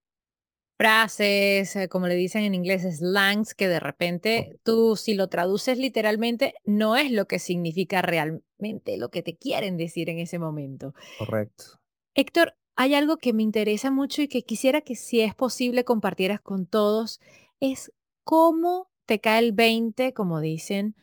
frases, 0.81 1.77
eh, 1.77 1.91
como 1.91 2.09
le 2.09 2.15
dicen 2.15 2.43
en 2.43 2.55
inglés, 2.55 2.87
slangs, 2.97 3.55
que 3.55 3.69
de 3.69 3.81
repente 3.81 4.59
tú 4.63 4.97
si 4.97 5.13
lo 5.13 5.29
traduces 5.29 5.77
literalmente 5.77 6.55
no 6.65 6.97
es 6.97 7.13
lo 7.13 7.27
que 7.27 7.39
significa 7.39 8.01
realmente 8.01 8.97
lo 8.97 9.11
que 9.11 9.23
te 9.23 9.37
quieren 9.37 9.77
decir 9.77 10.09
en 10.09 10.19
ese 10.19 10.39
momento. 10.39 10.95
Correcto. 11.19 11.83
Héctor, 12.15 12.57
hay 12.77 12.95
algo 12.95 13.19
que 13.19 13.35
me 13.35 13.43
interesa 13.43 13.91
mucho 13.91 14.23
y 14.23 14.29
que 14.29 14.41
quisiera 14.43 14.81
que 14.81 14.95
si 14.97 15.21
es 15.21 15.35
posible 15.35 15.85
compartieras 15.85 16.41
con 16.41 16.65
todos, 16.65 17.21
es 17.61 17.93
cómo 18.25 18.89
te 19.05 19.21
cae 19.21 19.41
el 19.41 19.53
20, 19.53 20.15
como 20.15 20.41
dicen, 20.41 20.97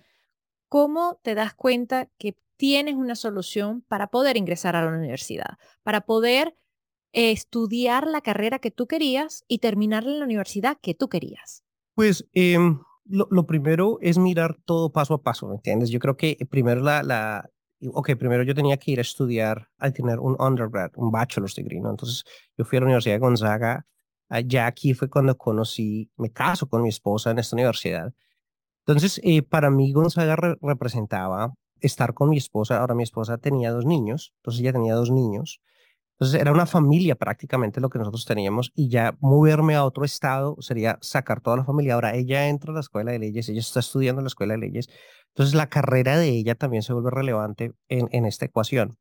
cómo 0.70 1.20
te 1.22 1.36
das 1.36 1.54
cuenta 1.54 2.10
que 2.18 2.36
tienes 2.58 2.96
una 2.96 3.16
solución 3.16 3.82
para 3.88 4.08
poder 4.08 4.38
ingresar 4.38 4.76
a 4.76 4.84
la 4.84 4.98
universidad, 4.98 5.58
para 5.84 6.02
poder 6.02 6.56
estudiar 7.14 8.08
la 8.08 8.22
carrera 8.22 8.60
que 8.60 8.72
tú 8.72 8.88
querías 8.88 9.44
y 9.48 9.60
terminarla 9.60 10.12
en 10.12 10.20
la 10.20 10.26
universidad 10.26 10.78
que 10.82 10.94
tú 10.94 11.10
querías? 11.10 11.64
Pues 11.96 12.28
em, 12.34 12.80
lo, 13.06 13.28
lo, 13.32 13.46
primero 13.48 13.98
es 14.02 14.18
mirar 14.18 14.58
todo 14.66 14.92
paso 14.92 15.16
a 15.16 15.24
paso, 15.24 15.48
¿me 15.48 15.56
entiendes? 15.56 15.90
Yo 15.90 16.00
creo 16.00 16.18
que 16.18 16.38
primero 16.50 16.82
la, 16.82 17.02
la, 17.04 17.50
ok, 17.86 18.16
primero 18.18 18.44
yo 18.44 18.54
tenía 18.54 18.78
que 18.78 18.92
ir 18.92 19.00
a 19.00 19.02
estudiar, 19.02 19.70
a 19.78 19.92
tener 19.92 20.20
un 20.20 20.36
undergrad, 20.40 20.92
un 20.96 21.12
bachelor's 21.12 21.56
degree, 21.56 21.80
¿no? 21.80 21.90
Entonces 21.90 22.24
yo 22.58 22.66
fui 22.66 22.78
a 22.78 22.82
la 22.82 22.86
Universidad 22.86 23.16
de 23.16 23.20
Gonzaga, 23.20 23.86
ya 24.46 24.68
aquí 24.68 24.94
fue 24.94 25.10
cuando 25.10 25.38
conocí, 25.38 26.12
me 26.18 26.32
caso 26.32 26.68
con 26.68 26.82
mi 26.82 26.90
esposa 26.90 27.32
en 27.32 27.40
esta 27.40 27.56
universidad. 27.56 28.14
Entonces, 28.86 29.20
eh, 29.24 29.42
para 29.42 29.70
mí 29.70 29.92
Gonzaga 29.92 30.36
representaba 30.62 31.54
estar 31.82 32.14
con 32.14 32.30
mi 32.30 32.38
esposa, 32.38 32.80
ahora 32.80 32.96
mi 32.96 33.04
esposa 33.04 33.38
tenía 33.38 33.72
dos 33.72 33.86
niños, 33.86 34.34
entonces 34.38 34.62
ella 34.62 34.74
tenía 34.74 34.96
dos 34.96 35.12
niños, 35.12 35.62
entonces 36.14 36.42
era 36.42 36.52
una 36.52 36.66
familia 36.66 37.16
prácticamente 37.16 37.80
lo 37.80 37.90
que 37.90 38.00
nosotros 38.00 38.26
teníamos 38.26 38.72
y 38.74 38.90
ya 38.90 39.16
moverme 39.20 39.76
a 39.76 39.86
otro 39.86 40.04
estado 40.04 40.56
sería 40.60 40.98
sacar 41.00 41.42
toda 41.42 41.58
la 41.58 41.64
familia. 41.64 41.94
Ahora 41.94 42.16
ella 42.16 42.48
entra 42.48 42.72
a 42.72 42.74
la 42.74 42.80
escuela 42.80 43.12
de 43.12 43.20
leyes, 43.20 43.48
ella 43.50 43.60
está 43.60 43.82
estudiando 43.82 44.22
en 44.22 44.26
la 44.26 44.30
escuela 44.30 44.56
de 44.56 44.60
leyes, 44.60 44.90
entonces 45.30 45.54
la 45.54 45.70
carrera 45.70 46.18
de 46.18 46.30
ella 46.30 46.56
también 46.56 46.82
se 46.82 46.94
vuelve 46.94 47.12
relevante 47.12 47.74
en, 47.88 48.10
en 48.12 48.26
esta 48.26 48.46
ecuación. 48.46 48.98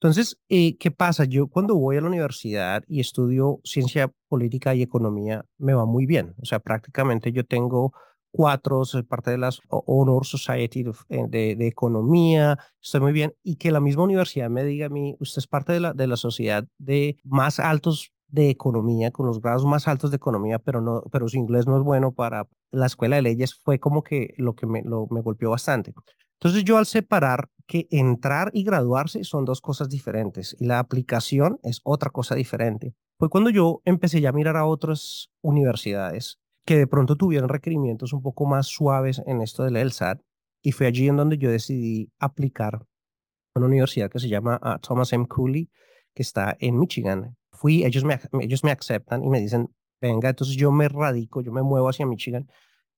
Entonces, 0.00 0.38
eh, 0.48 0.78
¿qué 0.78 0.90
pasa? 0.90 1.26
Yo 1.26 1.48
cuando 1.48 1.76
voy 1.76 1.98
a 1.98 2.00
la 2.00 2.08
universidad 2.08 2.82
y 2.88 3.00
estudio 3.00 3.60
ciencia 3.64 4.10
política 4.28 4.74
y 4.74 4.80
economía, 4.80 5.44
me 5.58 5.74
va 5.74 5.84
muy 5.84 6.06
bien. 6.06 6.34
O 6.40 6.46
sea, 6.46 6.58
prácticamente 6.58 7.32
yo 7.32 7.44
tengo 7.44 7.92
cuatro, 8.30 8.84
soy 8.84 9.02
parte 9.02 9.30
de 9.30 9.38
las 9.38 9.60
Honor 9.68 10.26
Society 10.26 10.84
eh, 11.08 11.24
de, 11.28 11.56
de, 11.56 11.66
Economía, 11.66 12.58
estoy 12.82 13.00
muy 13.00 13.12
bien, 13.12 13.34
y 13.42 13.56
que 13.56 13.70
la 13.70 13.80
misma 13.80 14.04
universidad 14.04 14.50
me 14.50 14.64
diga 14.64 14.86
a 14.86 14.90
mí, 14.90 15.16
usted 15.20 15.38
es 15.38 15.46
parte 15.46 15.72
de 15.72 15.80
la, 15.80 15.92
de 15.92 16.06
la 16.06 16.16
sociedad 16.16 16.66
de 16.78 17.18
más 17.24 17.58
altos 17.58 18.12
de 18.28 18.48
economía, 18.48 19.10
con 19.10 19.26
los 19.26 19.40
grados 19.40 19.64
más 19.64 19.88
altos 19.88 20.10
de 20.10 20.16
economía, 20.16 20.58
pero, 20.58 20.80
no, 20.80 21.02
pero 21.10 21.28
su 21.28 21.36
inglés 21.36 21.66
no 21.66 21.76
es 21.76 21.82
bueno 21.82 22.12
para 22.12 22.48
la 22.70 22.86
escuela 22.86 23.16
de 23.16 23.22
leyes, 23.22 23.54
fue 23.54 23.78
como 23.80 24.02
que 24.02 24.34
lo 24.36 24.54
que 24.54 24.66
me, 24.66 24.82
lo, 24.82 25.06
me 25.10 25.20
golpeó 25.20 25.50
bastante. 25.50 25.92
Entonces 26.34 26.64
yo 26.64 26.78
al 26.78 26.86
separar 26.86 27.50
que 27.66 27.86
entrar 27.90 28.50
y 28.54 28.64
graduarse 28.64 29.24
son 29.24 29.44
dos 29.44 29.60
cosas 29.60 29.88
diferentes 29.90 30.56
y 30.58 30.66
la 30.66 30.78
aplicación 30.78 31.58
es 31.62 31.80
otra 31.84 32.10
cosa 32.10 32.34
diferente. 32.34 32.94
Fue 33.18 33.28
cuando 33.28 33.50
yo 33.50 33.82
empecé 33.84 34.22
ya 34.22 34.30
a 34.30 34.32
mirar 34.32 34.56
a 34.56 34.64
otras 34.64 35.30
universidades 35.42 36.39
que 36.64 36.76
de 36.76 36.86
pronto 36.86 37.16
tuvieron 37.16 37.48
requerimientos 37.48 38.12
un 38.12 38.22
poco 38.22 38.46
más 38.46 38.66
suaves 38.66 39.22
en 39.26 39.40
esto 39.40 39.64
del 39.64 39.74
LSAT 39.74 40.20
y 40.62 40.72
fue 40.72 40.86
allí 40.86 41.08
en 41.08 41.16
donde 41.16 41.38
yo 41.38 41.50
decidí 41.50 42.12
aplicar 42.18 42.74
a 42.74 43.58
una 43.58 43.66
universidad 43.66 44.10
que 44.10 44.18
se 44.18 44.28
llama 44.28 44.58
ah, 44.62 44.78
Thomas 44.78 45.12
M. 45.12 45.26
Cooley, 45.26 45.70
que 46.14 46.22
está 46.22 46.56
en 46.60 46.78
Michigan. 46.78 47.36
Fui, 47.52 47.84
ellos 47.84 48.04
me, 48.04 48.20
ellos 48.40 48.62
me 48.62 48.70
aceptan 48.70 49.24
y 49.24 49.28
me 49.28 49.40
dicen, 49.40 49.74
venga, 50.00 50.28
entonces 50.28 50.56
yo 50.56 50.70
me 50.70 50.88
radico, 50.88 51.40
yo 51.40 51.52
me 51.52 51.62
muevo 51.62 51.88
hacia 51.88 52.06
Michigan 52.06 52.48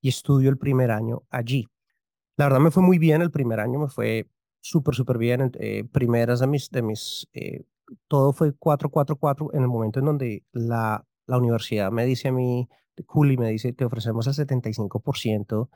y 0.01 0.09
estudio 0.09 0.51
el 0.51 0.59
primer 0.59 0.91
año 0.91 1.23
allí. 1.31 1.69
La 2.37 2.47
verdad 2.47 2.61
me 2.61 2.71
fue 2.71 2.83
muy 2.83 2.99
bien 2.99 3.23
el 3.23 3.31
primer 3.31 3.61
año, 3.61 3.79
me 3.79 3.89
fue 3.89 4.29
súper, 4.61 4.95
súper 4.95 5.19
bien. 5.19 5.53
Eh, 5.59 5.85
primeras 5.85 6.41
de 6.41 6.47
mis, 6.47 6.71
de 6.71 6.83
mis 6.83 7.29
eh, 7.33 7.65
todo 8.09 8.33
fue 8.33 8.53
4-4-4 8.53 9.51
en 9.55 9.63
el 9.63 9.69
momento 9.69 10.01
en 10.01 10.07
donde 10.07 10.45
la, 10.53 11.05
la 11.27 11.39
universidad 11.39 11.91
me 11.91 12.05
dice 12.05 12.29
a 12.29 12.33
mí, 12.33 12.69
Cooley 13.07 13.37
me 13.37 13.51
dice, 13.51 13.73
te 13.73 13.85
ofrecemos 13.85 14.27
el 14.27 14.35
75% 14.35 15.69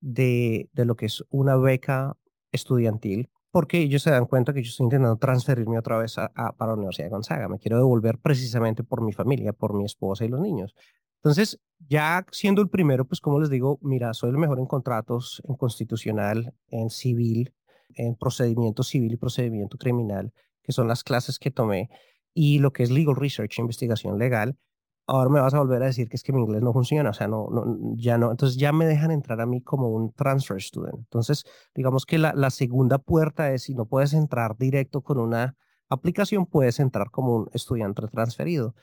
de, 0.00 0.68
de 0.72 0.84
lo 0.84 0.96
que 0.96 1.06
es 1.06 1.24
una 1.30 1.56
beca 1.56 2.16
estudiantil, 2.50 3.30
porque 3.50 3.78
ellos 3.78 4.02
se 4.02 4.10
dan 4.10 4.26
cuenta 4.26 4.52
que 4.52 4.62
yo 4.62 4.70
estoy 4.70 4.84
intentando 4.84 5.16
transferirme 5.18 5.78
otra 5.78 5.98
vez 5.98 6.16
a, 6.18 6.28
para 6.56 6.72
la 6.72 6.78
Universidad 6.78 7.06
de 7.06 7.10
Gonzaga. 7.10 7.48
Me 7.48 7.58
quiero 7.58 7.76
devolver 7.76 8.18
precisamente 8.18 8.82
por 8.82 9.02
mi 9.02 9.12
familia, 9.12 9.52
por 9.52 9.74
mi 9.74 9.84
esposa 9.84 10.24
y 10.24 10.28
los 10.28 10.40
niños. 10.40 10.74
Entonces, 11.16 11.60
ya 11.78 12.26
siendo 12.32 12.62
el 12.62 12.70
primero, 12.70 13.04
pues 13.04 13.20
como 13.20 13.38
les 13.38 13.50
digo, 13.50 13.78
mira, 13.82 14.14
soy 14.14 14.30
el 14.30 14.38
mejor 14.38 14.58
en 14.58 14.66
contratos, 14.66 15.42
en 15.46 15.54
constitucional, 15.54 16.54
en 16.68 16.90
civil, 16.90 17.54
en 17.94 18.16
procedimiento 18.16 18.82
civil 18.82 19.12
y 19.12 19.16
procedimiento 19.16 19.76
criminal, 19.76 20.32
que 20.62 20.72
son 20.72 20.88
las 20.88 21.04
clases 21.04 21.38
que 21.38 21.50
tomé, 21.50 21.90
y 22.34 22.58
lo 22.58 22.72
que 22.72 22.82
es 22.82 22.90
legal 22.90 23.14
research, 23.14 23.58
investigación 23.58 24.18
legal, 24.18 24.56
ahora 25.06 25.30
me 25.30 25.40
vas 25.40 25.54
a 25.54 25.58
volver 25.58 25.82
a 25.82 25.86
decir 25.86 26.08
que 26.08 26.16
es 26.16 26.22
que 26.22 26.32
mi 26.32 26.40
inglés 26.40 26.62
no 26.62 26.72
funciona, 26.72 27.10
o 27.10 27.12
sea, 27.12 27.28
no, 27.28 27.48
no, 27.50 27.94
ya 27.96 28.18
no, 28.18 28.30
entonces 28.30 28.58
ya 28.58 28.72
me 28.72 28.86
dejan 28.86 29.10
entrar 29.10 29.40
a 29.40 29.46
mí 29.46 29.60
como 29.62 29.88
un 29.88 30.12
transfer 30.12 30.60
student. 30.60 30.98
Entonces, 30.98 31.44
digamos 31.74 32.06
que 32.06 32.18
la, 32.18 32.32
la 32.34 32.50
segunda 32.50 32.98
puerta 32.98 33.52
es 33.52 33.64
si 33.64 33.74
no 33.74 33.86
puedes 33.86 34.14
entrar 34.14 34.56
directo 34.56 35.02
con 35.02 35.18
una 35.18 35.56
aplicación, 35.88 36.46
puedes 36.46 36.80
entrar 36.80 37.10
como 37.10 37.36
un 37.36 37.50
estudiante 37.52 38.06
transferido. 38.08 38.74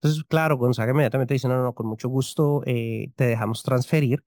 Entonces, 0.00 0.24
claro, 0.24 0.56
Gonzaga 0.56 0.92
inmediatamente 0.92 1.34
dice, 1.34 1.48
no, 1.48 1.62
no, 1.62 1.74
con 1.74 1.86
mucho 1.86 2.08
gusto 2.08 2.62
eh, 2.66 3.12
te 3.16 3.26
dejamos 3.26 3.62
transferir, 3.62 4.22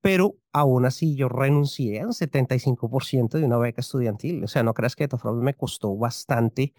pero 0.00 0.36
aún 0.52 0.86
así 0.86 1.14
yo 1.14 1.28
renuncié 1.28 2.00
al 2.00 2.14
75% 2.14 3.38
de 3.38 3.44
una 3.44 3.58
beca 3.58 3.82
estudiantil. 3.82 4.44
O 4.44 4.48
sea, 4.48 4.62
no 4.62 4.72
creas 4.74 4.96
que 4.96 5.04
de 5.04 5.08
todas 5.08 5.36
me 5.36 5.54
costó 5.54 5.96
bastante. 5.96 6.72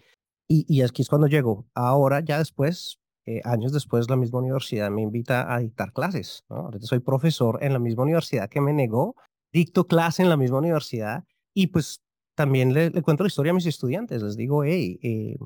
Y, 0.48 0.66
y 0.68 0.82
aquí 0.82 1.02
es 1.02 1.08
cuando 1.08 1.28
llego. 1.28 1.66
Ahora, 1.74 2.20
ya 2.20 2.38
después, 2.38 2.98
eh, 3.26 3.40
años 3.44 3.72
después 3.72 4.10
la 4.10 4.16
misma 4.16 4.40
universidad 4.40 4.90
me 4.90 5.02
invita 5.02 5.52
a 5.52 5.58
dictar 5.58 5.92
clases. 5.92 6.44
Ahorita 6.48 6.86
soy 6.86 7.00
profesor 7.00 7.58
en 7.62 7.72
la 7.72 7.78
misma 7.78 8.02
universidad 8.02 8.48
que 8.48 8.60
me 8.60 8.72
negó, 8.72 9.16
dicto 9.52 9.86
clase 9.86 10.22
en 10.22 10.28
la 10.28 10.36
misma 10.36 10.58
universidad 10.58 11.24
y 11.54 11.68
pues 11.68 12.02
también 12.34 12.72
le, 12.74 12.90
cuento 13.02 13.24
la 13.24 13.28
historia 13.28 13.52
a 13.52 13.54
mis 13.54 13.66
estudiantes. 13.66 14.22
Les 14.22 14.36
digo, 14.36 14.64
hey, 14.64 14.98
eh, 15.02 15.36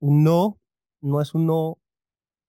no 0.00 0.58
no 1.02 1.20
es 1.20 1.34
un 1.34 1.46
no 1.46 1.78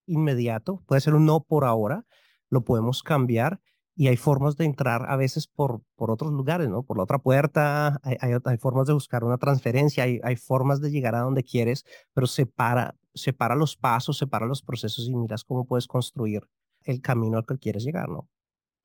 inmediato, 0.06 0.84
puede 0.86 1.02
ser 1.02 1.16
un 1.16 1.26
no 1.26 1.44
por 1.44 1.66
ahora, 1.66 2.06
lo 2.50 2.64
podemos 2.64 3.04
cambiar 3.04 3.60
y 3.96 4.08
hay 4.08 4.18
formas 4.18 4.58
de 4.58 4.66
entrar 4.66 5.10
a 5.10 5.16
veces 5.16 5.48
por, 5.48 5.82
por 5.96 6.10
otros 6.12 6.32
lugares. 6.32 6.70
Por 6.88 6.98
la 6.98 7.04
otra 7.04 7.20
puerta, 7.20 8.00
hay 8.04 8.58
formas 8.58 8.88
de 8.88 8.94
buscar 8.94 9.24
una 9.24 9.38
transferencia, 9.38 10.04
hay, 10.04 10.20
hay, 10.24 10.36
formas 10.36 10.82
de 10.82 10.90
llegar 10.90 11.16
a 11.16 11.22
donde 11.22 11.44
quieres, 11.44 11.86
pero 12.14 12.26
separa, 12.26 12.96
separa 13.14 13.56
los 13.56 13.76
pasos, 13.76 14.18
separa 14.18 14.46
los 14.46 14.62
procesos 14.62 15.08
y 15.08 15.16
miras 15.16 15.44
cómo 15.44 15.66
puedes 15.66 15.88
construir 15.88 16.48
el 16.84 17.02
camino 17.02 17.38
al 17.38 17.46
que 17.46 17.58
quieres 17.58 17.84
llegar, 17.84 18.10
¿no? 18.10 18.30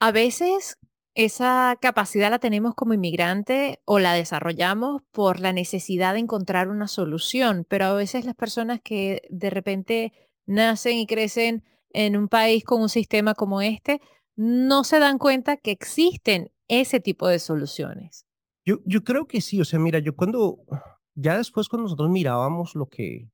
A 0.00 0.12
veces 0.12 0.78
esa 1.14 1.76
capacidad 1.80 2.30
la 2.30 2.38
tenemos 2.38 2.75
como 2.75 2.94
inmigrante 2.94 3.80
o 3.85 3.99
la 3.99 4.12
desarrollamos 4.12 5.02
por 5.11 5.40
la 5.40 5.52
necesidad 5.52 6.14
de 6.14 6.20
encontrar 6.20 6.68
una 6.68 6.87
solución, 6.87 7.66
pero 7.68 7.87
a 7.87 7.94
veces 7.94 8.25
las 8.25 8.37
personas 8.37 8.80
que 8.82 9.23
de 9.28 9.50
repente 9.50 10.12
nacen 10.47 10.97
y 10.99 11.06
crecen 11.06 11.64
en 11.90 12.16
un 12.16 12.28
país 12.28 12.62
con 12.62 12.82
un 12.82 12.88
sistema 12.88 13.35
como 13.35 13.61
este, 13.61 14.00
no 14.37 14.85
se 14.85 15.00
dan 15.00 15.18
cuenta 15.18 15.56
que 15.56 15.73
existen 15.73 16.52
ese 16.68 17.00
tipo 17.00 17.26
de 17.26 17.40
soluciones. 17.40 18.25
Yo, 18.64 18.76
yo 18.85 19.02
creo 19.02 19.26
que 19.26 19.40
sí, 19.40 19.61
o 19.61 19.64
sea, 19.64 19.80
mira, 19.80 19.99
yo 19.99 20.14
cuando, 20.14 20.58
ya 21.14 21.37
después 21.37 21.68
cuando 21.68 21.85
nosotros 21.85 22.11
mirábamos 22.11 22.76
lo 22.76 22.87
que, 22.87 23.28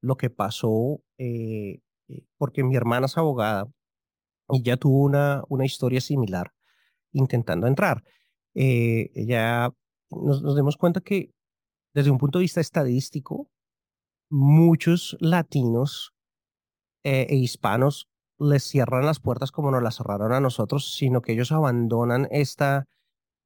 lo 0.00 0.16
que 0.16 0.30
pasó, 0.30 1.00
eh, 1.18 1.80
eh, 2.08 2.24
porque 2.36 2.64
mi 2.64 2.76
hermana 2.76 3.06
es 3.06 3.16
abogada 3.18 3.66
y 4.50 4.62
ya 4.62 4.76
tuvo 4.76 5.04
una, 5.04 5.42
una 5.48 5.66
historia 5.66 6.00
similar 6.00 6.52
intentando 7.12 7.66
entrar. 7.66 8.04
Eh, 8.54 9.10
ella 9.14 9.70
nos, 10.10 10.42
nos 10.42 10.56
dimos 10.56 10.76
cuenta 10.76 11.00
que 11.00 11.32
desde 11.94 12.10
un 12.10 12.18
punto 12.18 12.38
de 12.38 12.44
vista 12.44 12.60
estadístico, 12.60 13.48
muchos 14.30 15.16
latinos 15.20 16.12
e 17.02 17.36
hispanos 17.36 18.08
les 18.38 18.62
cierran 18.64 19.06
las 19.06 19.20
puertas 19.20 19.50
como 19.50 19.70
nos 19.70 19.82
las 19.82 19.96
cerraron 19.96 20.32
a 20.32 20.40
nosotros, 20.40 20.94
sino 20.94 21.22
que 21.22 21.32
ellos 21.32 21.52
abandonan 21.52 22.28
esta, 22.30 22.84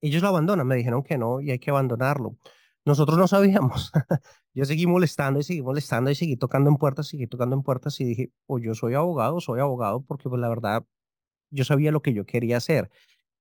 ellos 0.00 0.23
lo 0.23 0.28
abandonan, 0.28 0.66
me 0.66 0.75
dijeron 0.75 1.02
que 1.02 1.18
no 1.18 1.40
y 1.40 1.50
hay 1.50 1.59
que 1.59 1.71
abandonarlo. 1.71 2.37
Nosotros 2.84 3.16
no 3.18 3.28
sabíamos. 3.28 3.92
yo 4.54 4.64
seguí 4.64 4.86
molestando 4.86 5.40
y 5.40 5.42
seguí 5.44 5.62
molestando 5.62 6.10
y 6.10 6.14
seguí 6.14 6.36
tocando 6.36 6.70
en 6.70 6.76
puertas, 6.76 7.08
seguí 7.08 7.26
tocando 7.26 7.56
en 7.56 7.62
puertas 7.62 8.00
y 8.00 8.04
dije, 8.04 8.32
pues 8.46 8.64
yo 8.64 8.74
soy 8.74 8.94
abogado, 8.94 9.40
soy 9.40 9.60
abogado 9.60 10.02
porque 10.02 10.28
pues 10.28 10.40
la 10.40 10.48
verdad 10.48 10.84
yo 11.50 11.64
sabía 11.64 11.92
lo 11.92 12.02
que 12.02 12.14
yo 12.14 12.26
quería 12.26 12.58
hacer. 12.58 12.90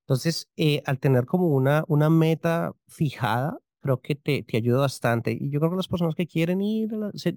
Entonces, 0.01 0.49
eh, 0.57 0.83
al 0.85 0.99
tener 0.99 1.25
como 1.25 1.47
una, 1.47 1.85
una 1.87 2.09
meta 2.09 2.73
fijada, 2.87 3.57
creo 3.81 4.01
que 4.01 4.15
te, 4.15 4.43
te 4.43 4.57
ayuda 4.57 4.81
bastante. 4.81 5.31
Y 5.39 5.49
yo 5.49 5.59
creo 5.59 5.71
que 5.71 5.77
las 5.77 5.87
personas 5.87 6.15
que 6.15 6.27
quieren 6.27 6.61
ir, 6.61 6.91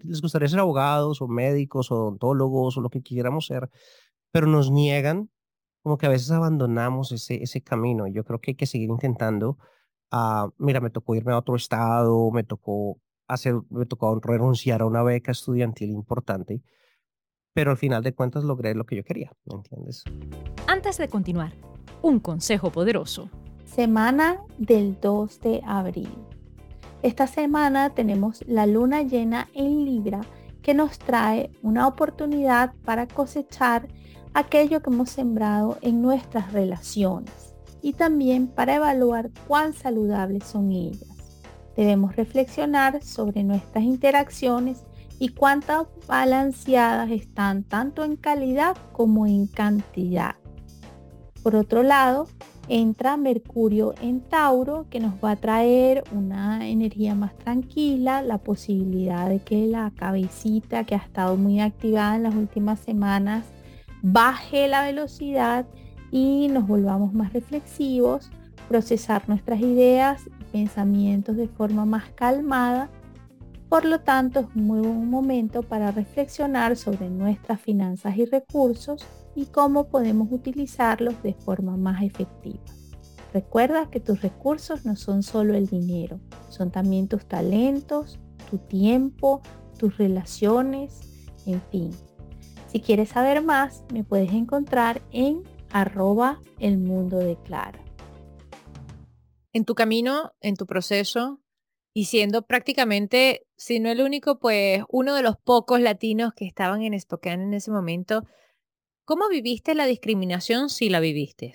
les 0.05 0.21
gustaría 0.23 0.49
ser 0.49 0.61
abogados 0.61 1.23
o 1.23 1.29
médicos 1.29 1.91
o 1.91 1.97
odontólogos 1.97 2.77
o 2.77 2.81
lo 2.81 2.91
que 2.91 3.03
quieramos 3.03 3.47
ser, 3.47 3.71
pero 4.33 4.47
nos 4.47 4.71
niegan, 4.71 5.31
como 5.83 5.99
que 5.99 6.07
a 6.07 6.11
veces 6.11 6.31
abandonamos 6.33 7.13
ese, 7.13 7.43
ese 7.43 7.63
camino. 7.63 8.07
Yo 8.09 8.25
creo 8.25 8.41
que 8.41 8.53
hay 8.53 8.57
que 8.57 8.67
seguir 8.67 8.91
intentando. 8.91 9.59
Uh, 10.13 10.51
mira, 10.59 10.81
me 10.81 10.91
tocó 10.91 11.15
irme 11.15 11.33
a 11.33 11.39
otro 11.39 11.57
estado, 11.57 12.31
me 12.31 12.45
tocó 12.45 13.01
hacer, 13.27 13.55
me 13.71 13.87
tocó 13.87 14.19
renunciar 14.21 14.83
a 14.83 14.87
una 14.87 15.03
beca 15.03 15.33
estudiantil 15.33 15.91
importante, 15.91 16.63
pero 17.53 17.71
al 17.71 17.77
final 17.77 18.03
de 18.03 18.15
cuentas 18.15 18.45
logré 18.45 18.75
lo 18.75 18.85
que 18.85 18.97
yo 18.97 19.05
quería, 19.05 19.33
¿me 19.45 19.57
entiendes? 19.57 20.05
Antes 20.67 20.99
de 20.99 21.09
continuar, 21.09 21.53
un 22.03 22.21
consejo 22.21 22.71
poderoso. 22.71 23.31
Semana 23.65 24.41
del 24.59 25.01
2 25.01 25.41
de 25.41 25.63
abril. 25.67 26.11
Esta 27.03 27.27
semana 27.27 27.91
tenemos 27.91 28.45
la 28.47 28.67
luna 28.67 29.03
llena 29.03 29.49
en 29.55 29.85
Libra 29.85 30.21
que 30.63 30.75
nos 30.75 30.99
trae 30.99 31.51
una 31.63 31.87
oportunidad 31.87 32.75
para 32.85 33.07
cosechar 33.07 33.89
aquello 34.33 34.81
que 34.81 34.91
hemos 34.91 35.11
sembrado 35.11 35.77
en 35.83 36.01
nuestras 36.01 36.53
relaciones 36.53 37.54
y 37.85 37.93
también 37.93 38.47
para 38.47 38.77
evaluar 38.77 39.31
cuán 39.47 39.75
saludables 39.75 40.45
son 40.45 40.73
ellas. 40.73 41.05
Debemos 41.77 42.17
reflexionar 42.17 43.03
sobre 43.03 43.45
nuestras 43.45 43.85
interacciones 43.85 44.87
y 45.19 45.29
cuántas 45.29 45.87
balanceadas 46.09 47.11
están 47.11 47.63
tanto 47.63 48.03
en 48.03 48.17
calidad 48.17 48.75
como 48.93 49.27
en 49.27 49.47
cantidad. 49.47 50.37
Por 51.43 51.57
otro 51.57 51.83
lado, 51.83 52.27
entra 52.69 53.19
Mercurio 53.19 53.93
en 54.01 54.23
Tauro, 54.23 54.87
que 54.89 54.99
nos 54.99 55.23
va 55.23 55.33
a 55.33 55.37
traer 55.37 56.05
una 56.11 56.67
energía 56.67 57.15
más 57.15 57.37
tranquila, 57.37 58.23
la 58.23 58.39
posibilidad 58.39 59.29
de 59.29 59.41
que 59.41 59.67
la 59.67 59.93
cabecita 59.95 60.85
que 60.85 60.95
ha 60.95 60.99
estado 61.05 61.37
muy 61.37 61.61
activada 61.61 62.17
en 62.17 62.23
las 62.23 62.35
últimas 62.35 62.81
semanas 62.81 63.45
baje 64.01 64.69
la 64.69 64.85
velocidad 64.85 65.67
y 66.11 66.49
nos 66.49 66.67
volvamos 66.67 67.13
más 67.13 67.33
reflexivos, 67.33 68.31
procesar 68.69 69.29
nuestras 69.29 69.61
ideas 69.61 70.23
y 70.41 70.45
pensamientos 70.45 71.37
de 71.37 71.49
forma 71.49 71.85
más 71.85 72.11
calmada. 72.15 72.91
Por 73.69 73.85
lo 73.85 74.01
tanto, 74.01 74.41
es 74.41 74.47
un 74.55 74.67
muy 74.67 74.81
buen 74.81 75.11
momento 75.11 75.63
para 75.63 75.91
reflexionar 75.91 76.77
sobre 76.77 77.11
nuestras 77.11 77.61
finanzas 77.61 78.17
y 78.17 78.25
recursos 78.25 79.05
y 79.35 79.47
cómo 79.47 79.89
podemos 79.89 80.29
utilizarlos 80.31 81.21
de 81.23 81.35
forma 81.35 81.77
más 81.77 82.03
efectiva. 82.03 82.63
Recuerda 83.33 83.91
que 83.91 83.99
tus 83.99 84.23
recursos 84.23 84.87
no 84.87 84.95
son 84.95 85.25
solo 85.25 85.55
el 85.55 85.67
dinero, 85.67 86.21
son 86.49 86.71
también 86.71 87.09
tus 87.09 87.27
talentos, 87.27 88.21
tu 88.49 88.59
tiempo, 88.59 89.43
tus 89.77 89.99
relaciones, 89.99 91.01
en 91.45 91.61
fin. 91.73 91.91
Si 92.69 92.81
quieres 92.81 93.09
saber 93.09 93.43
más, 93.43 93.85
me 93.93 94.05
puedes 94.05 94.33
encontrar 94.33 95.03
en 95.11 95.43
arroba 95.75 96.41
el 96.59 96.79
mundo 96.79 97.19
de 97.19 97.37
Clara. 97.43 97.85
En 99.53 99.67
tu 99.67 99.75
camino, 99.75 100.33
en 100.41 100.57
tu 100.57 100.65
proceso, 100.65 101.43
y 101.93 102.07
siendo 102.07 102.47
prácticamente, 102.47 103.47
si 103.57 103.79
no 103.79 103.91
el 103.91 104.01
único, 104.01 104.39
pues 104.39 104.83
uno 104.89 105.15
de 105.15 105.23
los 105.23 105.37
pocos 105.37 105.81
latinos 105.81 106.33
que 106.35 106.47
estaban 106.47 106.81
en 106.83 106.99
Spokane 106.99 107.43
en 107.43 107.53
ese 107.53 107.71
momento, 107.71 108.25
¿Cómo 109.05 109.29
viviste 109.29 109.75
la 109.75 109.85
discriminación 109.85 110.71
si 110.71 110.89
la 110.89 110.99
viviste? 110.99 111.53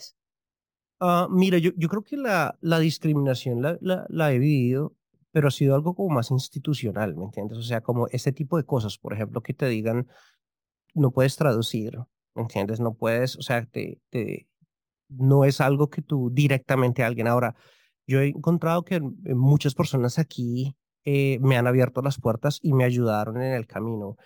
Uh, 1.01 1.27
mira, 1.29 1.57
yo, 1.57 1.71
yo 1.75 1.89
creo 1.89 2.03
que 2.03 2.15
la, 2.15 2.57
la 2.61 2.77
discriminación 2.77 3.61
la, 3.61 3.77
la, 3.81 4.05
la, 4.07 4.31
he 4.31 4.37
vivido, 4.37 4.95
pero 5.31 5.47
ha 5.47 5.51
sido 5.51 5.73
algo 5.73 5.95
como 5.95 6.09
más 6.09 6.29
institucional, 6.29 7.15
¿me 7.15 7.25
entiendes? 7.25 7.57
O 7.57 7.63
sea, 7.63 7.81
como 7.81 8.07
este 8.09 8.33
tipo 8.33 8.57
de 8.57 8.65
cosas, 8.65 8.99
por 8.99 9.13
ejemplo, 9.13 9.41
que 9.41 9.55
te 9.55 9.67
digan, 9.67 10.07
no 10.93 11.11
puedes 11.11 11.37
traducir, 11.37 11.97
¿me 11.97 12.05
entiendes? 12.35 12.79
No 12.79 12.93
puedes, 12.93 13.35
o 13.37 13.41
sea, 13.41 13.65
te, 13.65 14.01
te, 14.09 14.47
no 15.09 15.45
es 15.45 15.61
algo 15.61 15.89
que 15.89 16.01
tú 16.01 16.29
directamente 16.31 17.03
a 17.03 17.07
alguien. 17.07 17.27
Ahora, 17.27 17.55
yo 18.07 18.21
he 18.21 18.27
encontrado 18.29 18.83
que 18.83 18.99
muchas 19.01 19.75
personas 19.75 20.19
aquí 20.19 20.75
eh, 21.05 21.39
me 21.41 21.57
han 21.57 21.67
abierto 21.67 22.01
las 22.01 22.19
puertas 22.19 22.59
y 22.61 22.73
me 22.73 22.83
ayudaron 22.83 23.41
en 23.41 23.53
el 23.53 23.67
camino. 23.67 24.17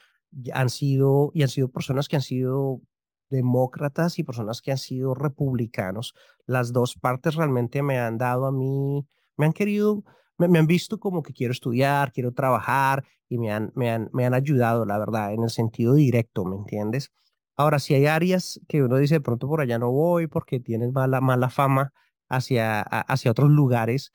Han 0.53 0.69
sido, 0.69 1.31
y 1.33 1.43
han 1.43 1.49
sido 1.49 1.69
personas 1.69 2.07
que 2.07 2.15
han 2.15 2.21
sido 2.21 2.81
demócratas 3.29 4.19
y 4.19 4.23
personas 4.23 4.61
que 4.61 4.71
han 4.71 4.77
sido 4.77 5.13
republicanos. 5.15 6.13
Las 6.45 6.71
dos 6.71 6.95
partes 6.95 7.35
realmente 7.35 7.81
me 7.81 7.99
han 7.99 8.17
dado 8.17 8.45
a 8.45 8.51
mí, 8.51 9.05
me 9.37 9.45
han 9.45 9.53
querido, 9.53 10.03
me, 10.37 10.59
han 10.59 10.67
visto 10.67 10.99
como 10.99 11.23
que 11.23 11.33
quiero 11.33 11.51
estudiar, 11.51 12.11
quiero 12.11 12.31
trabajar 12.31 13.03
y 13.27 13.37
me 13.37 13.51
han, 13.51 13.71
me, 13.75 13.89
han, 13.89 14.09
me 14.13 14.25
han 14.25 14.33
ayudado, 14.33 14.85
la 14.85 14.97
verdad, 14.97 15.33
en 15.33 15.43
el 15.43 15.49
sentido 15.49 15.93
directo, 15.95 16.45
¿me 16.45 16.55
entiendes? 16.55 17.11
Ahora, 17.55 17.79
si 17.79 17.93
hay 17.93 18.07
áreas 18.07 18.59
que 18.67 18.83
uno 18.83 18.97
dice, 18.97 19.15
de 19.15 19.21
pronto 19.21 19.47
por 19.47 19.61
allá 19.61 19.77
no 19.77 19.91
voy 19.91 20.27
porque 20.27 20.59
tienen 20.59 20.91
mala, 20.91 21.21
mala 21.21 21.49
fama 21.49 21.93
hacia, 22.29 22.81
hacia 22.81 23.31
otros 23.31 23.51
lugares, 23.51 24.11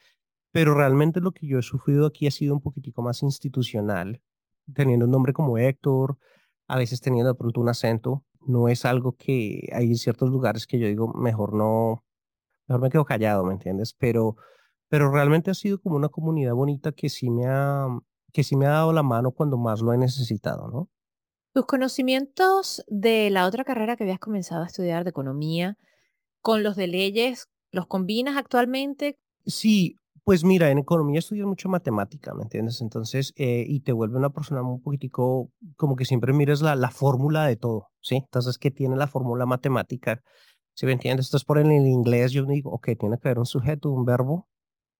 pero 0.53 0.75
realmente 0.75 1.21
lo 1.21 1.33
que 1.33 1.47
yo 1.47 1.59
he 1.59 1.63
sufrido 1.63 2.07
aquí 2.07 2.27
ha 2.27 2.31
sido 2.31 2.55
un 2.55 2.61
poquitico 2.61 3.03
más 3.03 3.23
institucional, 3.23 4.23
teniendo 4.75 5.05
un 5.07 5.13
nombre 5.13 5.33
como 5.33 5.59
Héctor, 5.59 6.19
a 6.67 6.77
veces 6.79 7.01
teniendo 7.01 7.33
de 7.33 7.39
pronto 7.39 7.61
un 7.61 7.69
acento, 7.69 8.25
no 8.41 8.69
es 8.69 8.85
algo 8.85 9.13
que 9.17 9.69
hay 9.73 9.95
ciertos 9.97 10.31
lugares 10.31 10.67
que 10.67 10.79
yo 10.79 10.87
digo, 10.87 11.13
mejor 11.15 11.55
no, 11.55 12.05
mejor 12.67 12.83
me 12.83 12.91
quedo 12.91 13.05
callado, 13.05 13.45
¿me 13.45 13.53
entiendes? 13.55 13.95
Pero, 13.95 14.37
pero 14.89 15.11
realmente 15.11 15.51
ha 15.51 15.55
sido 15.55 15.81
como 15.81 15.97
una 15.97 16.09
comunidad 16.09 16.55
bonita 16.55 16.93
que 16.93 17.09
sí 17.09 17.31
me 17.31 17.47
ha, 17.47 17.87
que 18.33 18.45
sí 18.45 18.57
me 18.57 18.67
ha 18.67 18.71
dado 18.71 18.93
la 18.93 19.03
mano 19.03 19.33
cuando 19.33 19.59
más 19.59 19.81
lo 19.81 19.93
he 19.93 19.99
necesitado, 19.99 20.69
¿no? 20.69 20.89
Tus 21.55 21.67
conocimientos 21.67 22.85
de 22.89 23.31
la 23.31 23.47
otra 23.47 23.65
carrera 23.65 23.97
que 23.97 24.05
habías 24.05 24.19
comenzado 24.19 24.63
a 24.63 24.67
estudiar, 24.67 25.05
de 25.05 25.11
economía, 25.11 25.77
con 26.41 26.63
los 26.63 26.77
de 26.77 26.87
leyes, 26.87 27.49
¿los 27.73 27.87
combinas 27.87 28.37
actualmente? 28.37 29.17
Sí, 29.47 29.97
pues 30.25 30.45
mira, 30.45 30.71
en 30.71 30.79
economía 30.79 31.21
estudias 31.21 31.47
mucho 31.47 31.71
matemática, 31.71 32.35
¿me 32.35 32.43
entiendes? 32.43 32.83
Entonces, 32.83 33.33
eh, 33.37 33.65
y 33.67 33.81
te 33.81 33.93
vuelve 33.93 34.19
una 34.19 34.31
persona 34.31 34.63
un 34.63 34.83
poquitico, 34.83 35.51
como 35.77 35.97
que 35.97 36.05
siempre 36.05 36.35
mires 36.35 36.61
la, 36.61 36.77
la 36.77 36.91
fórmula 36.91 37.47
de 37.47 37.57
todo, 37.57 37.89
¿sí? 38.03 38.17
Entonces, 38.17 38.59
¿qué 38.59 38.71
tiene 38.71 38.97
la 38.97 39.07
fórmula 39.07 39.47
matemática? 39.47 40.23
¿Sí 40.75 40.87
me 40.87 40.93
entiendes? 40.93 41.29
Entonces, 41.29 41.47
por 41.47 41.59
en 41.59 41.73
el 41.73 41.87
inglés 41.87 42.33
yo 42.33 42.45
digo, 42.45 42.71
ok, 42.73 42.91
tiene 42.99 43.19
que 43.19 43.29
haber 43.29 43.39
un 43.39 43.47
sujeto, 43.47 43.91
un 43.91 44.05
verbo 44.05 44.49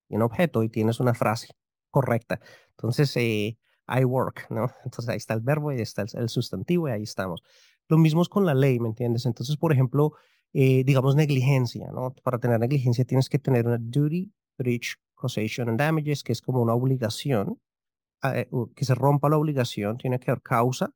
y 0.09 0.17
un 0.17 0.23
objeto 0.23 0.63
y 0.63 0.71
tienes 0.71 0.99
una 0.99 1.15
frase 1.15 1.49
correcta. 1.91 2.41
Entonces, 2.71 3.15
eh, 3.17 3.59
I 3.89 4.05
work, 4.05 4.47
¿no? 4.51 4.71
Entonces, 4.85 5.09
ahí 5.09 5.17
está 5.17 5.35
el 5.35 5.41
verbo 5.41 5.73
y 5.73 5.81
está 5.81 6.05
el, 6.15 6.29
sustantivo 6.29 6.89
y 6.89 6.93
ahí 6.93 7.03
estamos. 7.03 7.43
Lo 7.89 7.99
mismo 7.99 8.23
es 8.23 8.29
con 8.29 8.45
la 8.45 8.55
ley, 8.55 8.79
¿me 8.79 8.89
entiendes? 8.89 9.27
Entonces, 9.27 9.57
por 9.57 9.73
ejemplo, 9.73 10.13
eh, 10.53 10.85
digamos 10.85 11.17
negligencia, 11.17 11.91
¿no? 11.93 12.15
Para 12.23 12.39
tener 12.39 12.61
negligencia 12.61 13.05
tienes 13.05 13.29
que 13.29 13.39
tener 13.39 13.67
una 13.67 13.79
duty, 13.79 14.33
breach, 14.59 14.97
causation 15.19 15.69
and 15.69 15.79
damages, 15.79 16.23
que 16.23 16.33
es 16.33 16.43
como 16.43 16.61
una 16.63 16.75
obligación, 16.75 17.61
eh, 18.23 18.49
que 18.75 18.85
se 18.85 18.95
rompa 18.95 19.29
la 19.29 19.39
obligación, 19.39 19.97
tiene 19.97 20.19
que 20.19 20.31
haber 20.31 20.43
causa 20.43 20.93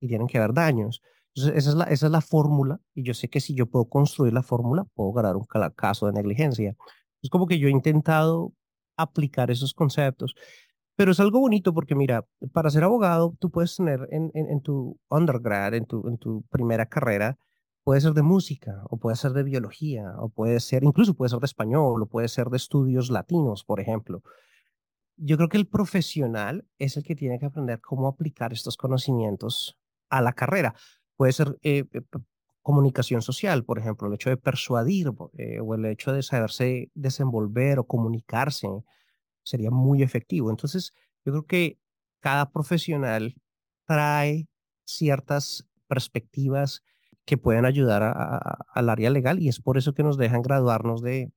y 0.00 0.08
tienen 0.08 0.26
que 0.26 0.38
haber 0.38 0.54
daños. 0.54 1.02
Entonces, 1.34 1.56
esa 1.56 1.70
es 1.70 1.76
la, 1.76 1.84
esa 1.84 2.06
es 2.06 2.12
la 2.12 2.20
fórmula 2.20 2.80
y 2.94 3.02
yo 3.02 3.14
sé 3.14 3.28
que 3.28 3.40
si 3.40 3.54
yo 3.54 3.66
puedo 3.66 3.86
construir 3.86 4.32
la 4.32 4.42
fórmula, 4.42 4.84
puedo 4.94 5.12
ganar 5.12 5.36
un 5.36 5.46
caso 5.74 6.06
de 6.06 6.12
negligencia. 6.12 6.76
Es 7.22 7.30
como 7.30 7.46
que 7.46 7.58
yo 7.58 7.68
he 7.68 7.70
intentado 7.70 8.54
aplicar 8.96 9.50
esos 9.50 9.74
conceptos, 9.74 10.34
pero 10.98 11.12
es 11.12 11.20
algo 11.20 11.38
bonito 11.38 11.72
porque 11.72 11.94
mira, 11.94 12.26
para 12.52 12.70
ser 12.70 12.82
abogado, 12.82 13.36
tú 13.38 13.52
puedes 13.52 13.76
tener 13.76 14.08
en, 14.10 14.60
tu 14.62 14.98
undergrad, 15.08 15.74
en 15.74 15.86
tu, 15.86 16.44
primera 16.50 16.86
carrera, 16.86 17.38
puede 17.84 18.00
ser 18.00 18.14
de 18.14 18.22
música, 18.22 18.82
o 18.90 18.96
puede 18.96 19.14
ser 19.14 19.30
de 19.30 19.44
biología, 19.44 20.12
o 20.18 20.28
puede 20.28 20.58
ser, 20.58 20.82
incluso 20.82 21.14
puede 21.14 21.28
ser 21.28 21.38
de 21.38 21.46
español, 21.46 22.02
o 22.02 22.06
puede 22.06 22.26
ser 22.26 22.48
de 22.48 22.56
estudios 22.56 23.10
latinos, 23.10 23.62
por 23.62 23.78
ejemplo. 23.78 24.24
Yo 25.16 25.36
creo 25.36 25.48
que 25.48 25.58
el 25.58 25.68
profesional 25.68 26.66
es 26.78 26.96
el 26.96 27.04
que 27.04 27.14
tiene 27.14 27.38
que 27.38 27.46
aprender 27.46 27.80
cómo 27.80 28.08
aplicar 28.08 28.52
estos 28.52 28.76
conocimientos 28.76 29.78
a 30.10 30.20
la 30.20 30.32
carrera. 30.32 30.74
Puede 31.16 31.30
ser 31.30 31.60
eh, 31.62 31.84
comunicación 32.60 33.22
social, 33.22 33.64
por 33.64 33.78
ejemplo, 33.78 34.08
el 34.08 34.14
hecho 34.14 34.30
de 34.30 34.36
persuadir 34.36 35.12
eh, 35.34 35.60
o 35.60 35.76
el 35.76 35.84
hecho 35.84 36.12
de 36.12 36.24
saberse 36.24 36.90
desenvolver 36.94 37.78
o 37.78 37.86
comunicarse 37.86 38.66
sería 39.48 39.70
muy 39.70 40.02
efectivo. 40.02 40.50
Entonces, 40.50 40.92
yo 41.24 41.32
creo 41.32 41.46
que 41.46 41.78
cada 42.20 42.50
profesional 42.50 43.34
trae 43.86 44.48
ciertas 44.84 45.66
perspectivas 45.86 46.82
que 47.24 47.38
pueden 47.38 47.64
ayudar 47.64 48.02
al 48.02 48.88
área 48.88 49.10
legal 49.10 49.38
y 49.38 49.48
es 49.48 49.60
por 49.60 49.78
eso 49.78 49.94
que 49.94 50.02
nos 50.02 50.16
dejan 50.16 50.42
graduarnos 50.42 51.02
de, 51.02 51.32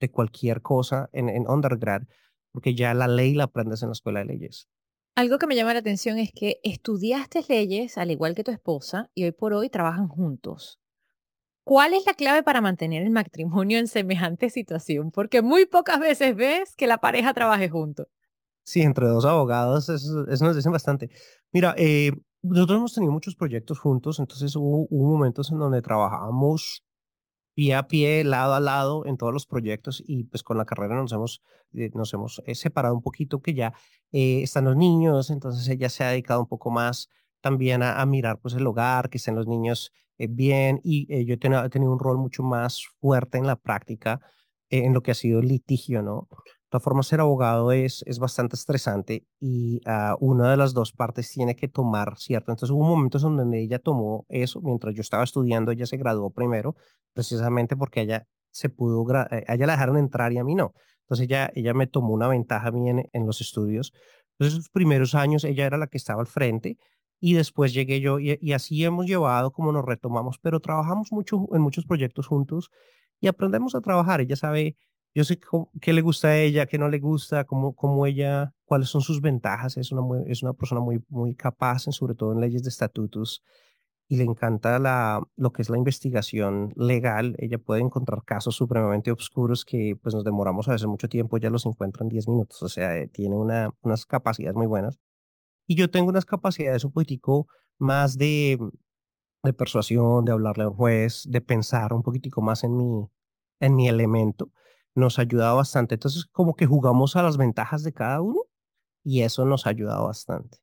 de 0.00 0.10
cualquier 0.10 0.62
cosa 0.62 1.08
en, 1.12 1.28
en 1.28 1.48
undergrad 1.48 2.02
porque 2.54 2.76
ya 2.76 2.94
la 2.94 3.08
ley 3.08 3.34
la 3.34 3.44
aprendes 3.44 3.82
en 3.82 3.88
la 3.88 3.94
escuela 3.94 4.20
de 4.20 4.26
leyes. 4.26 4.68
Algo 5.16 5.38
que 5.38 5.48
me 5.48 5.56
llama 5.56 5.74
la 5.74 5.80
atención 5.80 6.18
es 6.18 6.30
que 6.32 6.60
estudiaste 6.62 7.44
leyes 7.48 7.98
al 7.98 8.12
igual 8.12 8.36
que 8.36 8.44
tu 8.44 8.52
esposa 8.52 9.10
y 9.12 9.24
hoy 9.24 9.32
por 9.32 9.52
hoy 9.54 9.68
trabajan 9.70 10.06
juntos. 10.06 10.78
¿Cuál 11.64 11.94
es 11.94 12.04
la 12.04 12.12
clave 12.12 12.42
para 12.42 12.60
mantener 12.60 13.02
el 13.02 13.10
matrimonio 13.10 13.78
en 13.78 13.88
semejante 13.88 14.50
situación? 14.50 15.10
Porque 15.10 15.40
muy 15.40 15.64
pocas 15.64 15.98
veces 15.98 16.36
ves 16.36 16.76
que 16.76 16.86
la 16.86 16.98
pareja 16.98 17.32
trabaje 17.32 17.70
juntos. 17.70 18.06
Sí, 18.64 18.82
entre 18.82 19.06
dos 19.06 19.24
abogados, 19.24 19.88
eso, 19.88 20.26
nos 20.26 20.56
dicen 20.56 20.72
bastante. 20.72 21.10
Mira, 21.52 21.74
eh, 21.78 22.12
nosotros 22.42 22.78
hemos 22.78 22.94
tenido 22.94 23.12
muchos 23.12 23.34
proyectos 23.34 23.78
juntos, 23.78 24.18
entonces 24.18 24.54
hubo, 24.56 24.86
momentos 24.90 25.50
en 25.50 25.58
donde 25.58 25.80
trabajábamos 25.80 26.84
pie 27.54 27.74
a 27.74 27.86
pie, 27.88 28.24
lado 28.24 28.54
a 28.54 28.60
lado 28.60 29.06
en 29.06 29.16
todos 29.16 29.32
los 29.32 29.46
proyectos 29.46 30.02
y 30.06 30.24
pues 30.24 30.42
con 30.42 30.58
la 30.58 30.64
carrera 30.66 30.96
nos 30.96 31.12
hemos, 31.12 31.40
eh, 31.72 31.90
nos 31.94 32.12
hemos 32.12 32.42
eh, 32.46 32.54
separado 32.54 32.94
un 32.94 33.02
poquito 33.02 33.40
que 33.40 33.54
ya 33.54 33.72
están 34.10 34.64
los 34.64 34.76
niños, 34.76 35.30
entonces 35.30 35.66
ella 35.68 35.88
se 35.88 36.04
ha 36.04 36.10
dedicado 36.10 36.40
un 36.40 36.46
poco 36.46 36.70
más 36.70 37.08
también 37.40 37.82
a, 37.82 38.04
mirar 38.06 38.38
pues 38.40 38.54
el 38.54 38.66
hogar, 38.66 39.10
que 39.10 39.18
estén 39.18 39.34
los 39.34 39.46
niños 39.46 39.92
bien 40.18 40.80
y 40.82 41.24
yo 41.26 41.34
he 41.34 41.38
tenido, 41.38 41.92
un 41.92 41.98
rol 41.98 42.18
mucho 42.18 42.42
más 42.42 42.84
fuerte 43.00 43.38
en 43.38 43.46
la 43.46 43.56
práctica 43.56 44.20
en 44.70 44.92
lo 44.92 45.02
que 45.02 45.10
ha 45.10 45.14
sido 45.14 45.40
el 45.40 45.48
litigio, 45.48 46.02
¿no? 46.02 46.28
todas 46.74 46.82
formas, 46.82 47.06
ser 47.06 47.20
abogado 47.20 47.70
es, 47.70 48.02
es 48.04 48.18
bastante 48.18 48.56
estresante 48.56 49.24
y 49.38 49.80
uh, 49.86 50.16
una 50.18 50.50
de 50.50 50.56
las 50.56 50.74
dos 50.74 50.90
partes 50.90 51.30
tiene 51.30 51.54
que 51.54 51.68
tomar, 51.68 52.18
¿cierto? 52.18 52.50
Entonces 52.50 52.74
hubo 52.74 52.82
momentos 52.82 53.22
en 53.22 53.36
donde 53.36 53.62
ella 53.62 53.78
tomó 53.78 54.26
eso, 54.28 54.60
mientras 54.60 54.92
yo 54.92 55.00
estaba 55.00 55.22
estudiando, 55.22 55.70
ella 55.70 55.86
se 55.86 55.96
graduó 55.98 56.30
primero, 56.30 56.74
precisamente 57.12 57.76
porque 57.76 58.00
ella 58.00 58.26
se 58.50 58.70
pudo, 58.70 59.06
eh, 59.30 59.44
a 59.46 59.54
ella 59.54 59.66
la 59.66 59.74
dejaron 59.74 59.98
entrar 59.98 60.32
y 60.32 60.38
a 60.38 60.42
mí 60.42 60.56
no. 60.56 60.74
Entonces 61.02 61.26
ella, 61.26 61.48
ella 61.54 61.74
me 61.74 61.86
tomó 61.86 62.12
una 62.12 62.26
ventaja 62.26 62.72
bien 62.72 63.08
en, 63.12 63.24
los 63.24 63.40
estudios. 63.40 63.92
Entonces, 64.32 64.58
los 64.58 64.68
primeros 64.68 65.14
años 65.14 65.44
ella 65.44 65.66
era 65.66 65.78
la 65.78 65.86
que 65.86 65.98
estaba 65.98 66.22
al 66.22 66.26
frente 66.26 66.76
y 67.26 67.32
después 67.32 67.72
llegué 67.72 68.02
yo 68.02 68.18
y, 68.20 68.52
así 68.52 68.84
hemos 68.84 69.06
llevado 69.06 69.50
como 69.50 69.72
nos 69.72 69.82
retomamos, 69.82 70.38
pero 70.38 70.60
trabajamos 70.60 71.10
mucho 71.10 71.46
en 71.54 71.62
muchos 71.62 71.86
proyectos 71.86 72.26
juntos 72.26 72.70
y 73.18 73.28
aprendemos 73.28 73.74
a 73.74 73.80
trabajar. 73.80 74.20
Ella 74.20 74.36
sabe 74.36 74.76
yo 75.14 75.24
sé 75.24 75.40
qué 75.80 75.94
le 75.94 76.02
gusta 76.02 76.28
a 76.28 76.36
ella, 76.36 76.66
qué 76.66 76.76
no 76.76 76.90
le 76.90 76.98
gusta, 76.98 77.44
cómo, 77.44 77.74
cómo 77.74 78.04
ella, 78.04 78.52
cuáles 78.66 78.90
son 78.90 79.00
sus 79.00 79.22
ventajas. 79.22 79.78
Es 79.78 79.90
una, 79.90 80.02
es 80.26 80.42
una 80.42 80.52
persona 80.52 80.82
muy, 80.82 81.02
muy 81.08 81.34
capaz, 81.34 81.84
sobre 81.92 82.14
todo 82.14 82.34
en 82.34 82.40
leyes 82.42 82.62
de 82.62 82.68
estatutos, 82.68 83.42
y 84.06 84.16
le 84.16 84.24
encanta 84.24 84.78
la, 84.78 85.22
lo 85.36 85.50
que 85.50 85.62
es 85.62 85.70
la 85.70 85.78
investigación 85.78 86.74
legal. 86.76 87.36
Ella 87.38 87.56
puede 87.56 87.80
encontrar 87.80 88.22
casos 88.26 88.54
supremamente 88.54 89.10
oscuros 89.10 89.64
que 89.64 89.96
pues 90.02 90.14
nos 90.14 90.24
demoramos 90.24 90.68
a 90.68 90.72
veces 90.72 90.88
mucho 90.88 91.08
tiempo, 91.08 91.38
ya 91.38 91.48
los 91.48 91.64
encuentra 91.64 92.02
en 92.04 92.10
10 92.10 92.28
minutos. 92.28 92.62
O 92.62 92.68
sea, 92.68 92.98
eh, 92.98 93.08
tiene 93.08 93.34
una, 93.34 93.70
unas 93.80 94.04
capacidades 94.04 94.56
muy 94.56 94.66
buenas. 94.66 94.98
Y 95.66 95.76
yo 95.76 95.90
tengo 95.90 96.08
unas 96.08 96.24
capacidades 96.24 96.84
un 96.84 96.92
poquitico 96.92 97.46
más 97.78 98.18
de, 98.18 98.58
de 99.42 99.52
persuasión, 99.52 100.24
de 100.24 100.32
hablarle 100.32 100.64
a 100.64 100.68
un 100.68 100.76
juez, 100.76 101.24
de 101.28 101.40
pensar 101.40 101.92
un 101.92 102.02
poquitico 102.02 102.42
más 102.42 102.64
en 102.64 102.76
mi, 102.76 103.08
en 103.60 103.76
mi 103.76 103.88
elemento 103.88 104.50
nos 104.94 105.18
ha 105.18 105.22
ayudado 105.22 105.56
bastante. 105.56 105.94
Entonces, 105.94 106.26
como 106.26 106.54
que 106.54 106.66
jugamos 106.66 107.16
a 107.16 107.22
las 107.22 107.36
ventajas 107.36 107.82
de 107.82 107.92
cada 107.92 108.20
uno 108.20 108.40
y 109.02 109.22
eso 109.22 109.44
nos 109.44 109.66
ha 109.66 109.70
ayudado 109.70 110.06
bastante. 110.06 110.58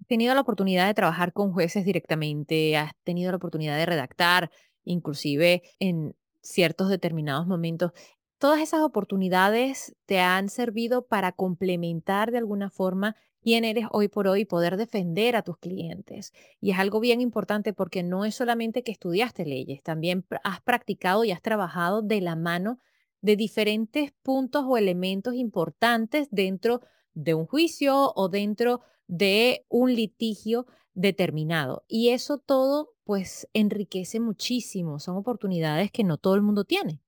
¿Has 0.00 0.06
tenido 0.06 0.34
la 0.34 0.40
oportunidad 0.40 0.86
de 0.86 0.94
trabajar 0.94 1.32
con 1.32 1.52
jueces 1.52 1.84
directamente? 1.84 2.76
¿Has 2.76 2.92
tenido 3.04 3.30
la 3.30 3.36
oportunidad 3.36 3.76
de 3.76 3.86
redactar, 3.86 4.50
inclusive 4.84 5.62
en 5.78 6.16
ciertos 6.42 6.88
determinados 6.88 7.46
momentos? 7.46 7.92
¿Todas 8.38 8.60
esas 8.60 8.80
oportunidades 8.80 9.94
te 10.06 10.20
han 10.20 10.48
servido 10.48 11.06
para 11.06 11.32
complementar 11.32 12.32
de 12.32 12.38
alguna 12.38 12.70
forma 12.70 13.16
quién 13.44 13.64
eres 13.66 13.86
hoy 13.92 14.08
por 14.08 14.26
hoy 14.26 14.46
poder 14.46 14.78
defender 14.78 15.36
a 15.36 15.42
tus 15.42 15.58
clientes? 15.58 16.32
Y 16.60 16.70
es 16.70 16.78
algo 16.78 16.98
bien 16.98 17.20
importante 17.20 17.74
porque 17.74 18.02
no 18.02 18.24
es 18.24 18.34
solamente 18.34 18.82
que 18.82 18.90
estudiaste 18.90 19.44
leyes, 19.44 19.82
también 19.82 20.24
has 20.42 20.62
practicado 20.62 21.24
y 21.24 21.30
has 21.30 21.42
trabajado 21.42 22.00
de 22.00 22.22
la 22.22 22.36
mano 22.36 22.78
de 23.20 23.36
diferentes 23.36 24.12
puntos 24.22 24.64
o 24.66 24.78
elementos 24.78 25.34
importantes 25.34 26.28
dentro 26.30 26.80
de 27.12 27.34
un 27.34 27.46
juicio 27.46 28.12
o 28.16 28.28
dentro 28.30 28.80
de 29.06 29.66
un 29.68 29.94
litigio 29.94 30.66
determinado. 30.94 31.84
Y 31.86 32.08
eso 32.08 32.38
todo 32.38 32.94
pues 33.04 33.46
enriquece 33.52 34.20
muchísimo. 34.20 34.98
Son 34.98 35.16
oportunidades 35.16 35.92
que 35.92 36.02
no 36.02 36.16
todo 36.16 36.34
el 36.34 36.42
mundo 36.42 36.64
tiene. 36.64 37.02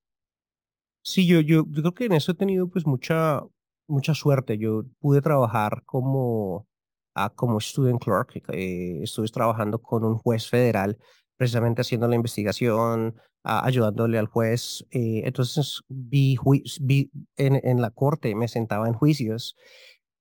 Sí, 1.03 1.27
yo, 1.27 1.41
yo, 1.41 1.65
creo 1.65 1.95
que 1.95 2.07
en 2.07 2.13
eso 2.13 2.33
he 2.33 2.35
tenido 2.35 2.69
pues 2.69 2.85
mucha, 2.85 3.41
mucha 3.89 4.15
suerte. 4.15 4.59
Yo 4.59 4.85
pude 5.01 5.21
trabajar 5.23 5.83
como, 5.85 6.67
ah, 7.15 7.31
como 7.35 7.61
student 7.61 8.03
clerk. 8.03 8.43
Eh, 8.53 9.01
estuve 9.03 9.29
trabajando 9.29 9.81
con 9.81 10.05
un 10.05 10.19
juez 10.19 10.49
federal 10.49 10.99
precisamente 11.37 11.83
haciendo 11.83 12.09
la 12.09 12.17
investigación, 12.17 13.15
ayudándole 13.43 14.19
al 14.19 14.27
juez. 14.27 14.85
Eh, 14.91 15.23
entonces 15.25 15.83
vi, 15.89 16.37
vi 16.81 17.11
en, 17.37 17.61
en, 17.63 17.81
la 17.81 17.91
corte, 17.91 18.35
me 18.35 18.49
sentaba 18.49 18.89
en 18.89 18.95
juicios 18.95 19.57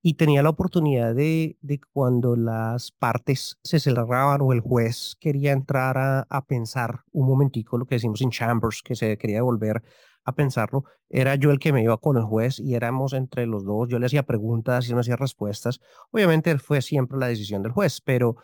y 0.01 0.15
tenía 0.15 0.43
la 0.43 0.49
oportunidad 0.49 1.15
de, 1.15 1.58
de 1.62 1.80
cuando 1.91 2.36
las 2.36 2.91
partes 2.91 3.58
se 3.63 3.80
cerraban 3.80 4.41
o 4.41 4.54
el 4.54 4.60
juez 4.60 5.15
quería 5.19 5.51
entrar 5.51 5.97
a, 5.97 6.28
a, 6.30 6.45
pensar 6.45 7.01
un 7.12 7.28
momentico, 7.28 7.78
lo 7.78 7.88
que 7.88 7.95
decimos 7.95 8.21
en 8.21 8.30
chambers, 8.30 8.84
que 8.84 8.95
se 8.95 9.17
quería 9.17 9.38
devolver 9.38 9.82
a 10.25 10.33
pensarlo, 10.33 10.83
era 11.07 11.35
yo 11.35 11.51
el 11.51 11.59
que 11.59 11.71
me 11.71 11.83
iba 11.83 11.97
con 11.97 12.17
el 12.17 12.23
juez 12.23 12.59
y 12.59 12.73
éramos 12.73 13.13
entre 13.13 13.45
los 13.45 13.63
dos, 13.63 13.88
yo 13.88 13.99
le 13.99 14.07
hacía 14.07 14.23
preguntas 14.23 14.89
y 14.89 14.91
él 14.91 14.99
hacía 14.99 15.15
respuestas. 15.15 15.79
Obviamente 16.11 16.57
fue 16.57 16.81
siempre 16.81 17.17
la 17.19 17.27
decisión 17.27 17.61
del 17.61 17.71
juez, 17.71 18.01
pero 18.01 18.35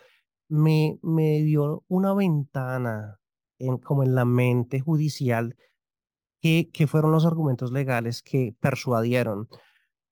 me, 0.48 1.00
me 1.02 1.42
dio 1.42 1.84
una 1.88 2.14
ventana 2.14 3.20
en, 3.58 3.78
como 3.78 4.04
en 4.04 4.16
la 4.16 4.26
mente 4.26 4.80
judicial 4.80 5.56
que, 6.40 6.70
que 6.72 6.88
fueron 6.88 7.12
los 7.12 7.26
argumentos 7.26 7.72
legales 7.72 8.22
que 8.22 8.56
persuadieron. 8.60 9.48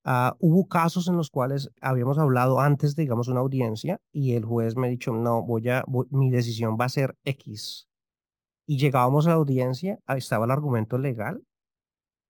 Uh, 0.05 0.31
hubo 0.39 0.67
casos 0.67 1.07
en 1.07 1.17
los 1.17 1.29
cuales 1.29 1.69
habíamos 1.81 2.17
hablado 2.17 2.61
antes, 2.61 2.95
digamos, 2.95 3.27
una 3.27 3.41
audiencia 3.41 3.99
y 4.11 4.33
el 4.33 4.45
juez 4.45 4.75
me 4.75 4.87
ha 4.87 4.89
dicho, 4.89 5.11
no, 5.11 5.43
voy 5.43 5.69
a, 5.69 5.83
mi 6.09 6.31
decisión 6.31 6.77
va 6.79 6.85
a 6.85 6.89
ser 6.89 7.15
X. 7.25 7.87
Y 8.65 8.77
llegábamos 8.77 9.27
a 9.27 9.31
la 9.31 9.35
audiencia, 9.35 9.99
ahí 10.05 10.19
estaba 10.19 10.45
el 10.45 10.51
argumento 10.51 10.97
legal, 10.97 11.43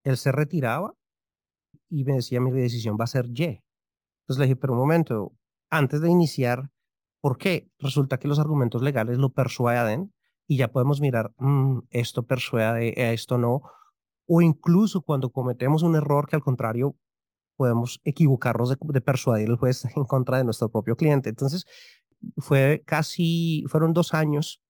él 0.04 0.18
se 0.18 0.32
retiraba 0.32 0.94
y 1.90 2.04
me 2.04 2.14
decía, 2.14 2.40
mi 2.42 2.52
decisión 2.52 2.98
va 3.00 3.06
a 3.06 3.08
ser 3.08 3.28
Y. 3.28 3.62
Entonces 4.24 4.40
le 4.40 4.46
dije, 4.46 4.56
pero 4.56 4.74
un 4.74 4.80
momento, 4.80 5.34
antes 5.70 6.02
de 6.02 6.10
iniciar 6.10 6.70
¿Por 7.22 7.38
qué? 7.38 7.70
Resulta 7.80 8.18
que 8.18 8.28
los 8.28 8.40
argumentos 8.40 8.82
legales 8.82 9.18
lo 9.18 9.30
persuaden 9.34 10.14
y 10.48 10.58
ya 10.58 10.72
podemos 10.72 11.02
mirar, 11.02 11.34
mm, 11.38 11.80
esto 11.90 12.24
persuade, 12.24 12.94
esto 13.14 13.38
no. 13.38 13.62
O 14.28 14.42
incluso 14.42 15.02
cuando 15.02 15.32
cometemos 15.32 15.84
un 15.84 15.96
error 15.96 16.28
que 16.28 16.36
al 16.36 16.44
contrario 16.44 16.96
podemos 17.58 18.00
equivocarnos 18.06 18.70
de, 18.70 19.02
persuadir 19.02 19.50
al 19.50 19.58
juez 19.58 19.84
en 19.96 20.06
contra 20.06 20.38
de 20.38 20.46
nuestro 20.46 20.70
propio 20.70 20.96
cliente. 20.96 21.30
Entonces, 21.30 21.66
fue 22.38 22.84
casi, 22.86 23.66
fueron 23.68 23.94
dos 23.94 24.14
años 24.14 24.62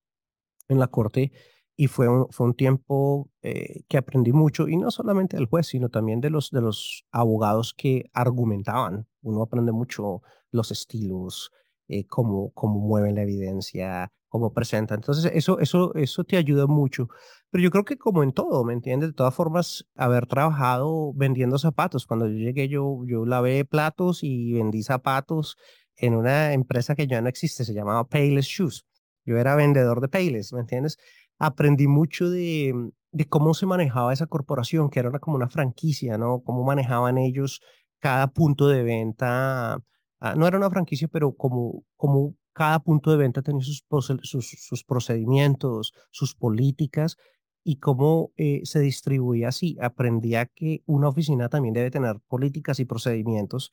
en 0.69 0.79
la 0.79 0.87
corte 0.87 1.31
y 1.79 1.87
fue 1.87 2.09
un, 2.09 2.27
fue 2.29 2.45
un 2.45 2.55
tiempo 2.55 3.31
eh, 3.41 3.83
que 3.87 3.97
aprendí 3.97 4.33
mucho 4.33 4.67
y 4.67 4.75
no 4.75 4.91
solamente 4.91 5.37
del 5.37 5.45
juez, 5.45 5.67
sino 5.67 5.87
también 5.87 6.19
de 6.19 6.29
los, 6.29 6.51
de 6.51 6.59
los 6.59 7.05
abogados 7.09 7.73
que 7.73 8.09
argumentaban. 8.11 9.07
Uno 9.21 9.43
aprende 9.43 9.71
mucho 9.71 10.21
los 10.51 10.71
estilos, 10.71 11.51
eh, 11.87 12.05
cómo, 12.05 12.51
cómo 12.51 12.81
mueven 12.81 13.15
la 13.15 13.21
evidencia, 13.21 14.11
cómo 14.27 14.51
presentan. 14.51 14.97
Entonces, 14.97 15.31
eso, 15.33 15.59
eso, 15.59 15.95
eso 15.95 16.25
te 16.25 16.35
ayuda 16.35 16.67
mucho. 16.67 17.07
Pero 17.49 17.63
yo 17.63 17.71
creo 17.71 17.85
que 17.85 17.97
como 17.97 18.23
en 18.23 18.33
todo, 18.33 18.65
¿me 18.65 18.73
entiendes? 18.73 19.11
De 19.11 19.13
todas 19.13 19.33
formas, 19.33 19.85
haber 19.95 20.27
trabajado 20.27 21.13
vendiendo 21.15 21.57
zapatos. 21.59 22.05
Cuando 22.05 22.27
yo 22.27 22.33
llegué, 22.33 22.67
yo, 22.67 23.05
yo 23.07 23.25
lavé 23.25 23.63
platos 23.63 24.19
y 24.21 24.51
vendí 24.51 24.83
zapatos 24.83 25.55
en 25.95 26.15
una 26.15 26.51
empresa 26.51 26.93
que 26.93 27.07
ya 27.07 27.21
no 27.21 27.29
existe, 27.29 27.63
se 27.63 27.73
llamaba 27.73 28.03
Payless 28.09 28.47
Shoes. 28.47 28.83
Yo 29.25 29.37
era 29.37 29.55
vendedor 29.55 30.01
de 30.01 30.09
Payless, 30.09 30.51
¿me 30.53 30.61
entiendes? 30.61 30.97
Aprendí 31.39 31.87
mucho 31.87 32.29
de, 32.29 32.91
de 33.11 33.25
cómo 33.25 33.53
se 33.53 33.65
manejaba 33.65 34.13
esa 34.13 34.27
corporación, 34.27 34.89
que 34.89 34.99
era 34.99 35.17
como 35.19 35.35
una 35.35 35.49
franquicia, 35.49 36.17
¿no? 36.17 36.41
Cómo 36.43 36.63
manejaban 36.63 37.17
ellos 37.17 37.61
cada 37.99 38.27
punto 38.27 38.67
de 38.67 38.83
venta. 38.83 39.79
Ah, 40.19 40.35
no 40.35 40.47
era 40.47 40.57
una 40.57 40.69
franquicia, 40.69 41.07
pero 41.07 41.33
como, 41.33 41.83
como 41.95 42.35
cada 42.53 42.79
punto 42.79 43.11
de 43.11 43.17
venta 43.17 43.41
tenía 43.41 43.63
sus, 43.63 43.85
sus, 44.23 44.83
procedimientos, 44.83 45.93
sus 46.11 46.35
políticas 46.35 47.17
y 47.63 47.77
cómo 47.77 48.31
eh, 48.35 48.61
se 48.65 48.79
distribuía 48.79 49.49
así. 49.49 49.77
Aprendía 49.81 50.45
que 50.45 50.83
una 50.85 51.07
oficina 51.07 51.49
también 51.49 51.73
debe 51.73 51.91
tener 51.91 52.19
políticas 52.27 52.79
y 52.79 52.85
procedimientos 52.85 53.71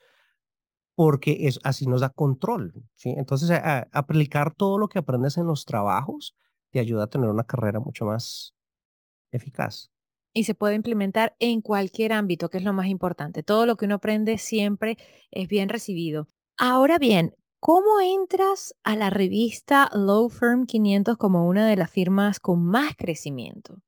porque 0.94 1.46
es, 1.46 1.58
así 1.62 1.86
nos 1.86 2.00
da 2.00 2.10
control. 2.10 2.72
¿sí? 2.94 3.10
Entonces, 3.16 3.50
aplicar 3.92 4.54
todo 4.54 4.78
lo 4.78 4.88
que 4.88 5.00
aprendes 5.00 5.36
en 5.36 5.46
los 5.46 5.64
trabajos 5.64 6.34
te 6.76 6.80
ayuda 6.80 7.04
a 7.04 7.06
tener 7.06 7.30
una 7.30 7.44
carrera 7.44 7.80
mucho 7.80 8.04
más 8.04 8.54
eficaz. 9.32 9.90
Y 10.34 10.44
se 10.44 10.54
puede 10.54 10.74
implementar 10.74 11.34
en 11.38 11.62
cualquier 11.62 12.12
ámbito, 12.12 12.50
que 12.50 12.58
es 12.58 12.64
lo 12.64 12.74
más 12.74 12.88
importante. 12.88 13.42
Todo 13.42 13.64
lo 13.64 13.76
que 13.76 13.86
uno 13.86 13.94
aprende 13.94 14.36
siempre 14.36 14.98
es 15.30 15.48
bien 15.48 15.70
recibido. 15.70 16.28
Ahora 16.58 16.98
bien, 16.98 17.34
¿cómo 17.60 17.98
entras 18.02 18.74
a 18.84 18.94
la 18.94 19.08
revista 19.08 19.88
Law 19.94 20.28
Firm 20.28 20.66
500 20.66 21.16
como 21.16 21.48
una 21.48 21.66
de 21.66 21.76
las 21.76 21.90
firmas 21.90 22.40
con 22.40 22.62
más 22.62 22.94
crecimiento? 22.94 23.78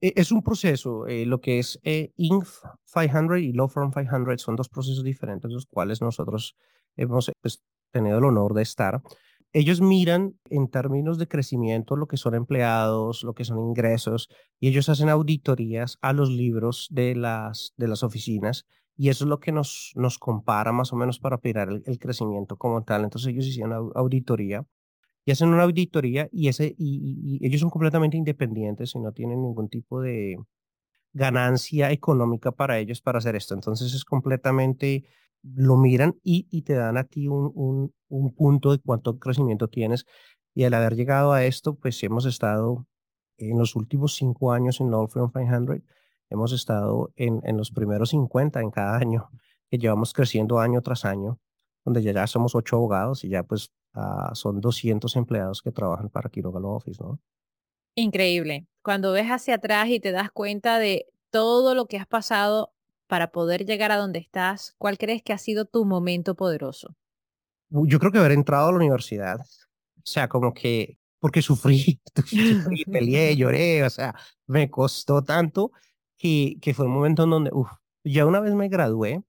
E, 0.00 0.12
es 0.16 0.32
un 0.32 0.42
proceso, 0.42 1.06
eh, 1.06 1.24
lo 1.24 1.40
que 1.40 1.60
es 1.60 1.78
eh, 1.84 2.10
Inc. 2.16 2.44
500 2.92 3.38
y 3.38 3.52
Law 3.52 3.68
Firm 3.68 3.92
500 3.92 4.42
son 4.42 4.56
dos 4.56 4.68
procesos 4.68 5.04
diferentes, 5.04 5.48
los 5.48 5.66
cuales 5.66 6.02
nosotros 6.02 6.56
hemos 6.96 7.30
pues, 7.40 7.62
tenido 7.92 8.18
el 8.18 8.24
honor 8.24 8.52
de 8.52 8.62
estar 8.62 9.00
ellos 9.52 9.80
miran 9.80 10.38
en 10.48 10.68
términos 10.68 11.18
de 11.18 11.28
crecimiento 11.28 11.96
lo 11.96 12.06
que 12.06 12.16
son 12.16 12.34
empleados, 12.34 13.22
lo 13.22 13.34
que 13.34 13.44
son 13.44 13.58
ingresos, 13.58 14.28
y 14.58 14.68
ellos 14.68 14.88
hacen 14.88 15.08
auditorías 15.08 15.98
a 16.00 16.12
los 16.12 16.30
libros 16.30 16.88
de 16.90 17.14
las, 17.14 17.74
de 17.76 17.88
las 17.88 18.02
oficinas, 18.02 18.66
y 18.96 19.08
eso 19.08 19.24
es 19.24 19.28
lo 19.28 19.40
que 19.40 19.52
nos, 19.52 19.92
nos 19.94 20.18
compara 20.18 20.72
más 20.72 20.92
o 20.92 20.96
menos 20.96 21.18
para 21.18 21.36
operar 21.36 21.68
el, 21.70 21.98
crecimiento 21.98 22.56
como 22.56 22.84
tal. 22.84 23.04
Entonces 23.04 23.32
ellos 23.32 23.46
hicieron 23.46 23.90
auditoría 23.94 24.64
y 25.24 25.32
hacen 25.32 25.48
una 25.48 25.62
auditoría 25.62 26.28
y, 26.30 26.48
ese, 26.48 26.74
y, 26.78 27.38
ellos 27.44 27.60
son 27.60 27.70
completamente 27.70 28.16
independientes 28.16 28.94
y 28.94 29.00
no 29.00 29.12
tienen 29.12 29.42
ningún 29.42 29.68
tipo 29.68 30.00
de 30.00 30.36
ganancia 31.14 31.90
económica 31.90 32.52
para 32.52 32.78
ellos 32.78 33.00
para 33.00 33.18
hacer 33.18 33.36
esto. 33.36 33.54
Entonces 33.54 33.94
es 33.94 34.04
completamente 34.04 35.04
lo 35.42 35.76
miran 35.76 36.18
y, 36.22 36.62
te 36.62 36.74
dan 36.74 36.96
a 36.96 37.04
ti 37.04 37.28
un, 37.28 37.92
un, 38.08 38.34
punto 38.34 38.72
de 38.72 38.78
cuánto 38.78 39.18
crecimiento 39.18 39.68
tienes. 39.68 40.06
Y 40.54 40.64
al 40.64 40.74
haber 40.74 40.94
llegado 40.94 41.32
a 41.32 41.44
esto, 41.44 41.74
pues 41.74 42.02
hemos 42.02 42.26
estado 42.26 42.86
en 43.38 43.58
los 43.58 43.74
últimos 43.74 44.14
cinco 44.14 44.52
años 44.52 44.80
en 44.80 44.90
Law 44.90 45.08
Firm 45.08 45.32
500, 45.32 45.78
hemos 46.30 46.52
estado 46.52 47.12
en, 47.16 47.40
en 47.44 47.56
los 47.56 47.70
primeros 47.70 48.10
50 48.10 48.60
en 48.60 48.70
cada 48.70 48.96
año, 48.96 49.30
que 49.70 49.78
llevamos 49.78 50.12
creciendo 50.12 50.60
año 50.60 50.80
tras 50.82 51.04
año, 51.04 51.40
donde 51.84 52.02
ya, 52.02 52.12
ya 52.12 52.26
somos 52.26 52.54
ocho 52.54 52.76
abogados 52.76 53.24
y 53.24 53.30
ya 53.30 53.42
pues 53.42 53.72
ah, 53.94 54.30
son 54.34 54.60
200 54.60 55.16
empleados 55.16 55.62
que 55.62 55.72
trabajan 55.72 56.08
para 56.08 56.30
Quiroga 56.30 56.60
Law 56.60 56.74
Office, 56.74 57.02
¿no? 57.02 57.18
Increíble. 57.94 58.66
Cuando 58.82 59.12
ves 59.12 59.26
hacia 59.28 59.56
atrás 59.56 59.88
y 59.88 60.00
te 60.00 60.12
das 60.12 60.30
cuenta 60.30 60.78
de 60.78 61.06
todo 61.30 61.74
lo 61.74 61.86
que 61.86 61.98
has 61.98 62.06
pasado 62.06 62.72
para 63.12 63.30
poder 63.30 63.66
llegar 63.66 63.92
a 63.92 63.98
donde 63.98 64.18
estás, 64.20 64.74
¿cuál 64.78 64.96
crees 64.96 65.22
que 65.22 65.34
ha 65.34 65.36
sido 65.36 65.66
tu 65.66 65.84
momento 65.84 66.34
poderoso? 66.34 66.96
Yo 67.68 67.98
creo 67.98 68.10
que 68.10 68.16
haber 68.16 68.32
entrado 68.32 68.68
a 68.68 68.70
la 68.70 68.78
universidad, 68.78 69.38
o 69.38 70.02
sea, 70.02 70.30
como 70.30 70.54
que, 70.54 70.98
porque 71.18 71.42
sufrí, 71.42 72.00
sufrí 72.24 72.86
peleé, 72.86 73.36
lloré, 73.36 73.84
o 73.84 73.90
sea, 73.90 74.14
me 74.46 74.70
costó 74.70 75.22
tanto 75.22 75.72
que, 76.16 76.56
que 76.62 76.72
fue 76.72 76.86
un 76.86 76.92
momento 76.92 77.24
en 77.24 77.30
donde, 77.30 77.50
uff, 77.52 77.68
ya 78.02 78.24
una 78.24 78.40
vez 78.40 78.54
me 78.54 78.70
gradué, 78.70 79.22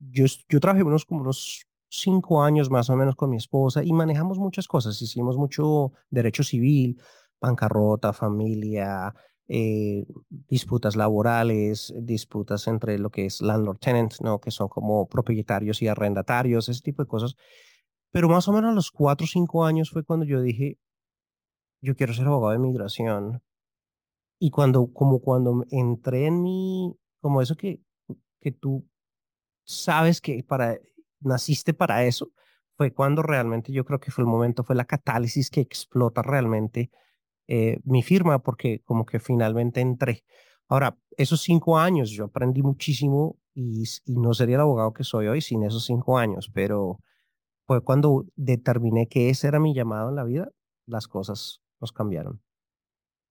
yo, 0.00 0.26
yo 0.50 0.60
trabajé 0.60 0.82
unos 0.82 1.06
como 1.06 1.22
unos 1.22 1.64
cinco 1.88 2.42
años 2.42 2.68
más 2.68 2.90
o 2.90 2.96
menos 2.96 3.16
con 3.16 3.30
mi 3.30 3.38
esposa 3.38 3.82
y 3.82 3.94
manejamos 3.94 4.38
muchas 4.38 4.68
cosas, 4.68 5.00
hicimos 5.00 5.38
mucho 5.38 5.92
derecho 6.10 6.44
civil, 6.44 7.00
bancarrota, 7.40 8.12
familia, 8.12 9.14
eh, 9.48 10.06
disputas 10.28 10.96
laborales, 10.96 11.92
disputas 11.96 12.66
entre 12.66 12.98
lo 12.98 13.10
que 13.10 13.26
es 13.26 13.42
landlord-tenant, 13.42 14.20
¿no? 14.20 14.40
que 14.40 14.50
son 14.50 14.68
como 14.68 15.06
propietarios 15.06 15.82
y 15.82 15.88
arrendatarios, 15.88 16.68
ese 16.68 16.80
tipo 16.80 17.02
de 17.02 17.08
cosas. 17.08 17.34
Pero 18.10 18.28
más 18.28 18.48
o 18.48 18.52
menos 18.52 18.70
a 18.70 18.74
los 18.74 18.90
cuatro 18.90 19.24
o 19.24 19.28
cinco 19.28 19.64
años 19.64 19.90
fue 19.90 20.04
cuando 20.04 20.24
yo 20.24 20.40
dije, 20.40 20.78
yo 21.82 21.94
quiero 21.94 22.14
ser 22.14 22.26
abogado 22.26 22.52
de 22.52 22.58
migración. 22.58 23.42
Y 24.38 24.50
cuando, 24.50 24.92
como 24.92 25.20
cuando 25.20 25.64
entré 25.70 26.26
en 26.26 26.42
mi, 26.42 26.96
como 27.20 27.42
eso 27.42 27.56
que, 27.56 27.80
que 28.40 28.52
tú 28.52 28.88
sabes 29.64 30.20
que 30.20 30.42
para, 30.42 30.78
naciste 31.20 31.74
para 31.74 32.04
eso, 32.04 32.30
fue 32.76 32.92
cuando 32.92 33.22
realmente 33.22 33.72
yo 33.72 33.84
creo 33.84 34.00
que 34.00 34.10
fue 34.10 34.22
el 34.22 34.28
momento, 34.28 34.64
fue 34.64 34.74
la 34.74 34.84
catálisis 34.84 35.50
que 35.50 35.60
explota 35.60 36.22
realmente 36.22 36.90
eh, 37.46 37.78
mi 37.84 38.02
firma 38.02 38.40
porque 38.40 38.80
como 38.84 39.04
que 39.04 39.20
finalmente 39.20 39.80
entré. 39.80 40.24
Ahora, 40.68 40.98
esos 41.16 41.42
cinco 41.42 41.78
años 41.78 42.10
yo 42.10 42.24
aprendí 42.24 42.62
muchísimo 42.62 43.38
y, 43.54 43.84
no 44.06 44.34
sería 44.34 44.56
el 44.56 44.62
abogado 44.62 44.92
que 44.92 45.04
soy 45.04 45.26
hoy 45.28 45.40
sin 45.40 45.62
esos 45.62 45.84
cinco 45.84 46.18
años, 46.18 46.50
pero 46.52 46.98
fue 47.66 47.82
cuando 47.82 48.26
determiné 48.34 49.06
que 49.08 49.30
ese 49.30 49.46
era 49.46 49.60
mi 49.60 49.74
llamado 49.74 50.08
en 50.08 50.16
la 50.16 50.24
vida, 50.24 50.48
las 50.86 51.06
cosas 51.06 51.60
nos 51.80 51.92
cambiaron. 51.92 52.42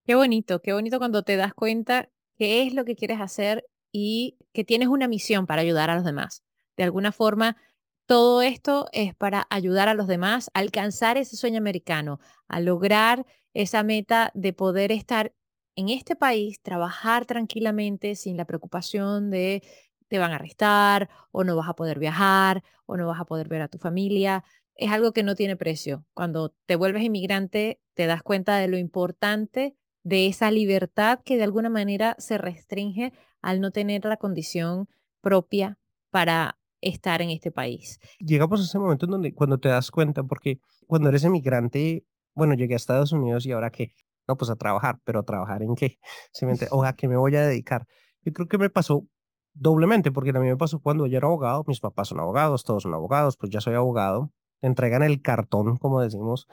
Qué 0.05 0.15
bonito, 0.15 0.61
qué 0.61 0.73
bonito 0.73 0.99
cuando 0.99 1.23
te 1.23 1.35
das 1.35 1.53
cuenta 1.53 2.09
qué 2.37 2.63
es 2.65 2.73
lo 2.73 2.85
que 2.85 2.95
quieres 2.95 3.19
hacer 3.21 3.65
y 3.91 4.37
que 4.53 4.63
tienes 4.63 4.87
una 4.87 5.07
misión 5.07 5.45
para 5.45 5.61
ayudar 5.61 5.89
a 5.89 5.95
los 5.95 6.03
demás. 6.03 6.43
De 6.77 6.83
alguna 6.83 7.11
forma, 7.11 7.57
todo 8.05 8.41
esto 8.41 8.87
es 8.91 9.15
para 9.15 9.47
ayudar 9.49 9.87
a 9.87 9.93
los 9.93 10.07
demás 10.07 10.49
a 10.53 10.59
alcanzar 10.59 11.17
ese 11.17 11.37
sueño 11.37 11.57
americano, 11.57 12.19
a 12.47 12.59
lograr 12.59 13.25
esa 13.53 13.83
meta 13.83 14.31
de 14.33 14.53
poder 14.53 14.91
estar 14.91 15.33
en 15.75 15.89
este 15.89 16.15
país, 16.15 16.61
trabajar 16.61 17.25
tranquilamente 17.25 18.15
sin 18.15 18.37
la 18.37 18.45
preocupación 18.45 19.29
de 19.29 19.63
te 20.07 20.19
van 20.19 20.31
a 20.31 20.35
arrestar 20.35 21.09
o 21.31 21.43
no 21.43 21.55
vas 21.55 21.67
a 21.67 21.75
poder 21.75 21.97
viajar 21.97 22.63
o 22.85 22.97
no 22.97 23.07
vas 23.07 23.19
a 23.19 23.25
poder 23.25 23.47
ver 23.47 23.61
a 23.61 23.67
tu 23.67 23.79
familia. 23.79 24.43
Es 24.75 24.91
algo 24.91 25.11
que 25.11 25.23
no 25.23 25.35
tiene 25.35 25.55
precio. 25.55 26.05
Cuando 26.13 26.53
te 26.67 26.75
vuelves 26.75 27.03
inmigrante, 27.03 27.81
te 27.95 28.05
das 28.05 28.21
cuenta 28.21 28.57
de 28.57 28.67
lo 28.67 28.77
importante 28.77 29.75
de 30.03 30.27
esa 30.27 30.51
libertad 30.51 31.21
que 31.23 31.37
de 31.37 31.43
alguna 31.43 31.69
manera 31.69 32.15
se 32.19 32.37
restringe 32.37 33.13
al 33.41 33.61
no 33.61 33.71
tener 33.71 34.05
la 34.05 34.17
condición 34.17 34.87
propia 35.21 35.79
para 36.11 36.59
estar 36.81 37.21
en 37.21 37.29
este 37.29 37.51
país. 37.51 37.99
Llegamos 38.19 38.59
a 38.59 38.63
ese 38.65 38.77
momento 38.77 39.05
en 39.05 39.11
donde 39.11 39.33
cuando 39.33 39.57
te 39.57 39.69
das 39.69 39.89
cuenta, 39.89 40.23
porque 40.23 40.59
cuando 40.85 41.09
eres 41.09 41.23
inmigrante 41.23 42.05
bueno, 42.35 42.53
llegué 42.53 42.73
a 42.73 42.77
Estados 42.77 43.11
Unidos 43.11 43.45
y 43.45 43.51
ahora 43.51 43.71
qué, 43.71 43.93
no, 44.27 44.37
pues 44.37 44.49
a 44.49 44.55
trabajar, 44.55 44.99
pero 45.03 45.19
a 45.19 45.23
trabajar 45.23 45.63
en 45.63 45.75
qué, 45.75 45.99
simplemente, 46.33 46.67
o 46.71 46.83
a 46.83 46.93
qué 46.93 47.07
me 47.07 47.17
voy 47.17 47.35
a 47.35 47.45
dedicar. 47.45 47.85
Yo 48.21 48.33
creo 48.33 48.47
que 48.47 48.57
me 48.57 48.69
pasó 48.69 49.05
doblemente, 49.53 50.11
porque 50.11 50.33
también 50.33 50.53
me 50.53 50.57
pasó 50.57 50.79
cuando 50.79 51.05
yo 51.07 51.17
era 51.17 51.27
abogado, 51.27 51.63
mis 51.67 51.79
papás 51.79 52.07
son 52.09 52.19
abogados, 52.19 52.63
todos 52.63 52.83
son 52.83 52.93
abogados, 52.93 53.37
pues 53.37 53.51
ya 53.51 53.61
soy 53.61 53.75
abogado, 53.75 54.31
entregan 54.61 55.03
el 55.03 55.21
cartón, 55.21 55.77
como 55.77 56.01
decimos, 56.01 56.47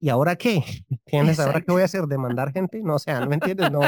¿y 0.00 0.08
ahora 0.08 0.36
qué? 0.36 0.62
¿Tienes 1.04 1.40
ahora 1.40 1.60
qué 1.60 1.72
voy 1.72 1.82
a 1.82 1.86
hacer? 1.86 2.06
¿Demandar 2.06 2.52
gente? 2.52 2.80
No, 2.82 2.94
o 2.94 2.98
sea, 2.98 3.20
¿no 3.20 3.26
me 3.26 3.34
entiendes? 3.34 3.70
No. 3.70 3.80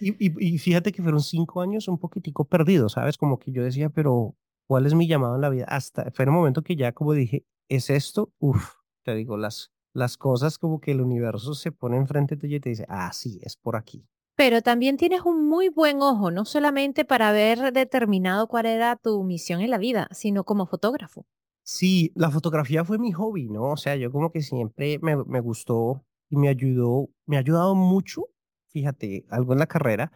Y, 0.00 0.10
y, 0.18 0.54
y 0.54 0.58
fíjate 0.58 0.92
que 0.92 1.02
fueron 1.02 1.20
cinco 1.20 1.60
años 1.60 1.86
un 1.86 1.98
poquitico 1.98 2.46
perdidos, 2.46 2.92
¿sabes? 2.92 3.18
Como 3.18 3.38
que 3.38 3.52
yo 3.52 3.62
decía, 3.62 3.90
pero 3.90 4.34
¿cuál 4.66 4.86
es 4.86 4.94
mi 4.94 5.06
llamado 5.06 5.34
en 5.34 5.42
la 5.42 5.50
vida? 5.50 5.66
Hasta 5.68 6.10
fue 6.12 6.26
un 6.26 6.34
momento 6.34 6.62
que 6.62 6.74
ya 6.74 6.92
como 6.92 7.12
dije, 7.12 7.44
¿es 7.68 7.90
esto? 7.90 8.32
Uf, 8.38 8.76
te 9.02 9.14
digo, 9.14 9.36
las, 9.36 9.72
las 9.92 10.16
cosas 10.16 10.58
como 10.58 10.80
que 10.80 10.92
el 10.92 11.00
universo 11.00 11.54
se 11.54 11.72
pone 11.72 11.96
enfrente 11.96 12.36
tuyo 12.36 12.56
y 12.56 12.60
te 12.60 12.70
dice, 12.70 12.86
ah, 12.88 13.12
sí, 13.12 13.40
es 13.42 13.56
por 13.56 13.76
aquí. 13.76 14.06
Pero 14.36 14.62
también 14.62 14.96
tienes 14.96 15.22
un 15.22 15.48
muy 15.48 15.68
buen 15.68 16.00
ojo, 16.00 16.30
no 16.30 16.44
solamente 16.44 17.04
para 17.04 17.28
haber 17.28 17.72
determinado 17.72 18.46
cuál 18.46 18.66
era 18.66 18.96
tu 18.96 19.22
misión 19.22 19.60
en 19.60 19.70
la 19.70 19.78
vida, 19.78 20.08
sino 20.12 20.44
como 20.44 20.66
fotógrafo. 20.66 21.26
Sí, 21.62 22.10
la 22.14 22.30
fotografía 22.30 22.84
fue 22.84 22.98
mi 22.98 23.12
hobby, 23.12 23.48
¿no? 23.48 23.72
O 23.72 23.76
sea, 23.76 23.96
yo 23.96 24.10
como 24.10 24.30
que 24.30 24.40
siempre 24.40 24.98
me, 25.02 25.16
me 25.24 25.40
gustó 25.40 26.04
y 26.28 26.36
me 26.36 26.48
ayudó, 26.48 27.10
me 27.26 27.36
ha 27.36 27.40
ayudado 27.40 27.74
mucho, 27.74 28.22
fíjate, 28.68 29.26
algo 29.28 29.52
en 29.52 29.58
la 29.58 29.66
carrera, 29.66 30.10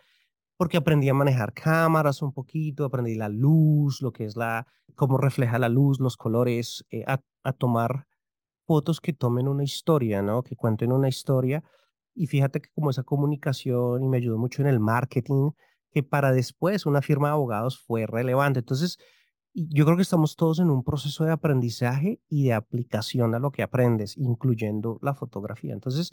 porque 0.57 0.77
aprendí 0.77 1.09
a 1.09 1.15
manejar 1.15 1.53
cámaras 1.53 2.23
un 2.23 2.33
poquito, 2.33 2.85
aprendí 2.85 3.15
la 3.17 3.29
luz, 3.29 4.01
lo 4.01 4.13
que 4.13 4.25
es 4.25 4.37
la, 4.37 4.67
cómo 4.95 5.19
refleja 5.19 5.59
la 5.59 5.69
luz, 5.69 6.01
los 6.01 6.17
colores, 6.17 6.85
eh, 6.91 7.05
a, 7.07 7.21
a 7.43 7.53
tomar 7.53 8.07
fotos 8.67 9.01
que 9.01 9.13
tomen 9.13 9.49
una 9.49 9.65
historia, 9.65 10.23
¿no? 10.23 10.43
Que 10.43 10.57
cuenten 10.57 10.93
una 10.93 11.09
historia. 11.09 11.63
Y 12.15 12.27
fíjate 12.27 12.61
que 12.61 12.71
como 12.75 12.91
esa 12.91 13.03
comunicación 13.03 14.03
y 14.03 14.09
me 14.09 14.19
ayudó 14.19 14.39
mucho 14.39 14.63
en 14.63 14.69
el 14.69 14.81
marketing, 14.81 15.51
que 15.91 16.03
para 16.03 16.33
después 16.33 16.87
una 16.87 17.03
firma 17.03 17.29
de 17.29 17.33
abogados 17.35 17.79
fue 17.79 18.07
relevante. 18.07 18.61
Entonces, 18.61 18.99
yo 19.55 19.85
creo 19.85 19.97
que 19.97 20.03
estamos 20.03 20.37
todos 20.37 20.59
en 20.59 20.71
un 20.71 20.83
proceso 20.83 21.25
de 21.25 21.33
aprendizaje 21.33 22.21
y 22.29 22.45
de 22.47 22.55
aplicación 22.55 23.35
a 23.35 23.39
lo 23.39 23.53
que 23.53 23.63
aprendes, 23.63 24.17
incluyendo 24.17 24.99
la 25.03 25.15
fotografía. 25.15 25.73
Entonces, 25.73 26.11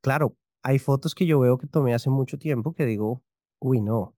claro, 0.00 0.36
hay 0.62 0.78
fotos 0.78 1.14
que 1.14 1.26
yo 1.26 1.40
veo 1.40 1.58
que 1.58 1.66
tomé 1.66 1.94
hace 1.94 2.10
mucho 2.10 2.38
tiempo 2.38 2.74
que 2.74 2.86
digo, 2.86 3.24
uy, 3.58 3.80
no, 3.80 4.14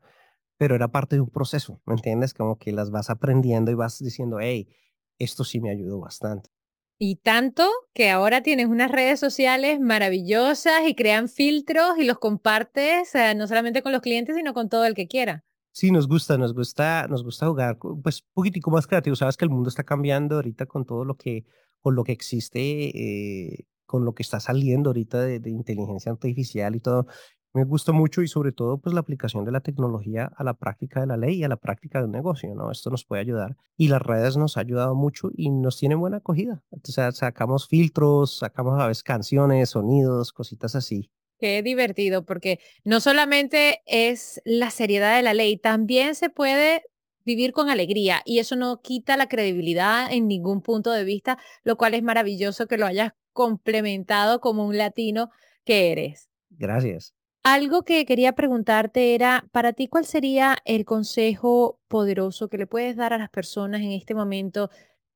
pero 0.59 0.75
era 0.75 0.89
parte 0.89 1.17
de 1.17 1.23
un 1.23 1.31
proceso, 1.31 1.81
¿me 1.87 1.95
entiendes? 1.95 2.35
Como 2.35 2.59
que 2.59 2.73
las 2.73 2.91
vas 2.91 3.11
aprendiendo 3.11 3.71
y 3.71 3.75
vas 3.75 3.99
diciendo, 3.99 4.39
hey, 4.41 4.69
esto 5.19 5.45
sí 5.45 5.61
me 5.61 5.71
ayudó 5.71 6.01
bastante. 6.01 6.51
Y 6.99 7.17
tanto 7.17 7.69
que 7.95 8.11
ahora 8.11 8.43
tienes 8.43 8.67
unas 8.67 8.91
redes 8.91 9.21
sociales 9.21 9.79
maravillosas 9.79 10.81
y 10.87 10.95
crean 10.95 11.29
filtros 11.29 11.97
y 11.99 12.05
los 12.05 12.19
compartes 12.19 13.13
no 13.37 13.47
solamente 13.47 13.83
con 13.83 13.93
los 13.93 14.03
clientes, 14.03 14.35
sino 14.35 14.53
con 14.53 14.69
todo 14.69 14.85
el 14.85 14.95
que 14.95 15.07
quiera. 15.07 15.45
Sí, 15.73 15.93
nos 15.93 16.09
gusta, 16.09 16.37
nos 16.37 16.55
gusta, 16.55 17.07
nos 17.09 17.23
gusta 17.23 17.47
jugar, 17.47 17.79
pues 18.03 18.23
un 18.23 18.35
poquitico 18.35 18.73
más 18.73 18.89
creativo. 18.89 19.15
Sabes 19.15 19.37
que 19.37 19.45
el 19.45 19.51
mundo 19.51 19.69
está 19.69 19.85
cambiando 19.85 20.35
ahorita 20.37 20.67
con 20.67 20.85
todo 20.85 21.05
lo 21.05 21.17
que, 21.17 21.45
con 21.81 21.95
lo 21.95 22.03
que 22.03 22.11
existe, 22.11 22.61
eh, 22.61 23.67
con 23.87 24.05
lo 24.05 24.13
que 24.13 24.25
está 24.25 24.41
saliendo 24.41 24.91
ahorita 24.91 25.21
de 25.23 25.51
inteligencia 25.51 26.11
artificial 26.11 26.75
y 26.75 26.81
todo. 26.81 27.07
Me 27.55 27.65
gusta 27.65 27.93
mucho 27.93 28.23
y 28.23 28.29
sobre 28.29 28.53
todo 28.53 28.79
pues 28.79 28.95
la 28.95 29.01
aplicación 29.01 29.45
de 29.45 29.53
la 29.53 29.61
tecnología 29.61 30.31
a 30.37 30.45
la 30.45 30.55
práctica 30.55 31.01
de 31.01 31.07
la 31.07 31.17
ley 31.17 31.37
y 31.37 31.45
a 31.45 31.49
la 31.49 31.57
práctica 31.57 31.99
de 31.99 32.05
un 32.05 32.13
negocio, 32.13 32.55
¿no? 32.55 32.71
Esto 32.71 32.91
nos 32.91 33.05
puede 33.05 33.23
ayudar 33.23 33.57
y 33.77 33.89
las 33.89 34.03
redes 34.03 34.37
nos 34.37 34.57
ha 34.57 34.61
ayudado 34.61 34.95
mucho 34.95 35.31
y 35.35 35.51
nos 35.51 35.79
tienen 35.79 35.99
buena 35.99 36.19
acogida. 36.19 36.63
O 36.71 36.79
sea, 36.85 37.11
sacamos 37.13 37.67
filtros, 37.67 38.39
sacamos 38.39 38.79
a 38.81 38.87
veces 38.87 39.03
canciones, 39.03 39.71
sonidos, 39.71 40.33
cositas 40.33 40.75
así. 40.75 41.11
Qué 41.39 41.63
divertido, 41.63 42.25
porque 42.27 42.59
no 42.85 43.01
solamente 43.01 43.81
es 43.87 44.43
la 44.45 44.71
seriedad 44.71 45.17
de 45.17 45.23
la 45.23 45.35
ley, 45.35 45.57
también 45.57 46.17
se 46.17 46.31
puede 46.31 46.83
vivir 47.25 47.53
con 47.53 47.71
alegría 47.71 48.23
y 48.25 48.41
eso 48.41 48.57
no 48.57 48.81
quita 48.83 49.17
la 49.17 49.29
credibilidad 49.29 50.13
en 50.13 50.29
ningún 50.29 50.63
punto 50.63 50.91
de 50.91 51.05
vista, 51.05 51.39
lo 51.63 51.77
cual 51.77 51.95
es 51.95 52.03
maravilloso 52.03 52.67
que 52.67 52.79
lo 52.79 52.87
hayas 52.87 53.13
complementado 53.33 54.41
como 54.41 54.67
un 54.67 54.77
latino 54.77 55.31
que 55.65 55.93
eres. 55.93 56.29
Gracias. 56.51 57.15
Algo 57.51 57.83
que 57.83 58.05
quería 58.05 58.35
preguntarte 58.35 59.15
era, 59.15 59.49
para 59.53 59.73
ti, 59.73 59.89
¿cuál 59.89 60.05
sería 60.05 60.59
el 60.67 60.85
consejo 60.85 61.81
poderoso 61.89 62.51
que 62.51 62.59
le 62.59 62.67
puedes 62.67 62.95
dar 62.95 63.15
a 63.15 63.19
las 63.19 63.31
personas 63.31 63.81
en 63.81 63.93
este 63.93 64.15
momento, 64.15 64.69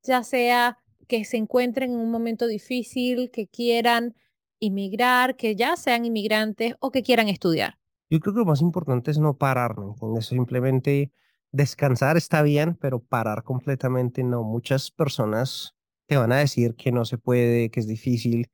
ya 0.03 0.23
sea 0.23 0.79
que 1.09 1.27
se 1.27 1.37
encuentren 1.37 1.93
en 1.93 1.99
un 1.99 2.11
momento 2.11 2.47
difícil, 2.47 3.31
que 3.31 3.49
quieran 3.49 4.15
inmigrar, 4.61 5.37
que 5.37 5.57
ya 5.57 5.77
sean 5.77 6.07
inmigrantes 6.07 6.75
o 6.81 6.91
que 6.91 7.03
quieran 7.03 7.29
estudiar? 7.29 7.77
Yo 8.09 8.19
creo 8.19 8.33
que 8.33 8.41
lo 8.41 8.47
más 8.47 8.63
importante 8.63 9.11
es 9.11 9.19
no 9.19 9.37
parar, 9.37 9.75
¿me 9.79 10.23
Simplemente 10.23 11.13
descansar 11.51 12.17
está 12.17 12.41
bien, 12.41 12.79
pero 12.81 12.99
parar 12.99 13.43
completamente 13.43 14.25
no. 14.25 14.43
Muchas 14.43 14.91
personas 14.91 15.75
te 16.07 16.17
van 16.17 16.33
a 16.33 16.39
decir 16.39 16.77
que 16.77 16.93
no 16.93 17.05
se 17.05 17.19
puede, 17.19 17.69
que 17.69 17.81
es 17.81 17.87
difícil, 17.87 18.51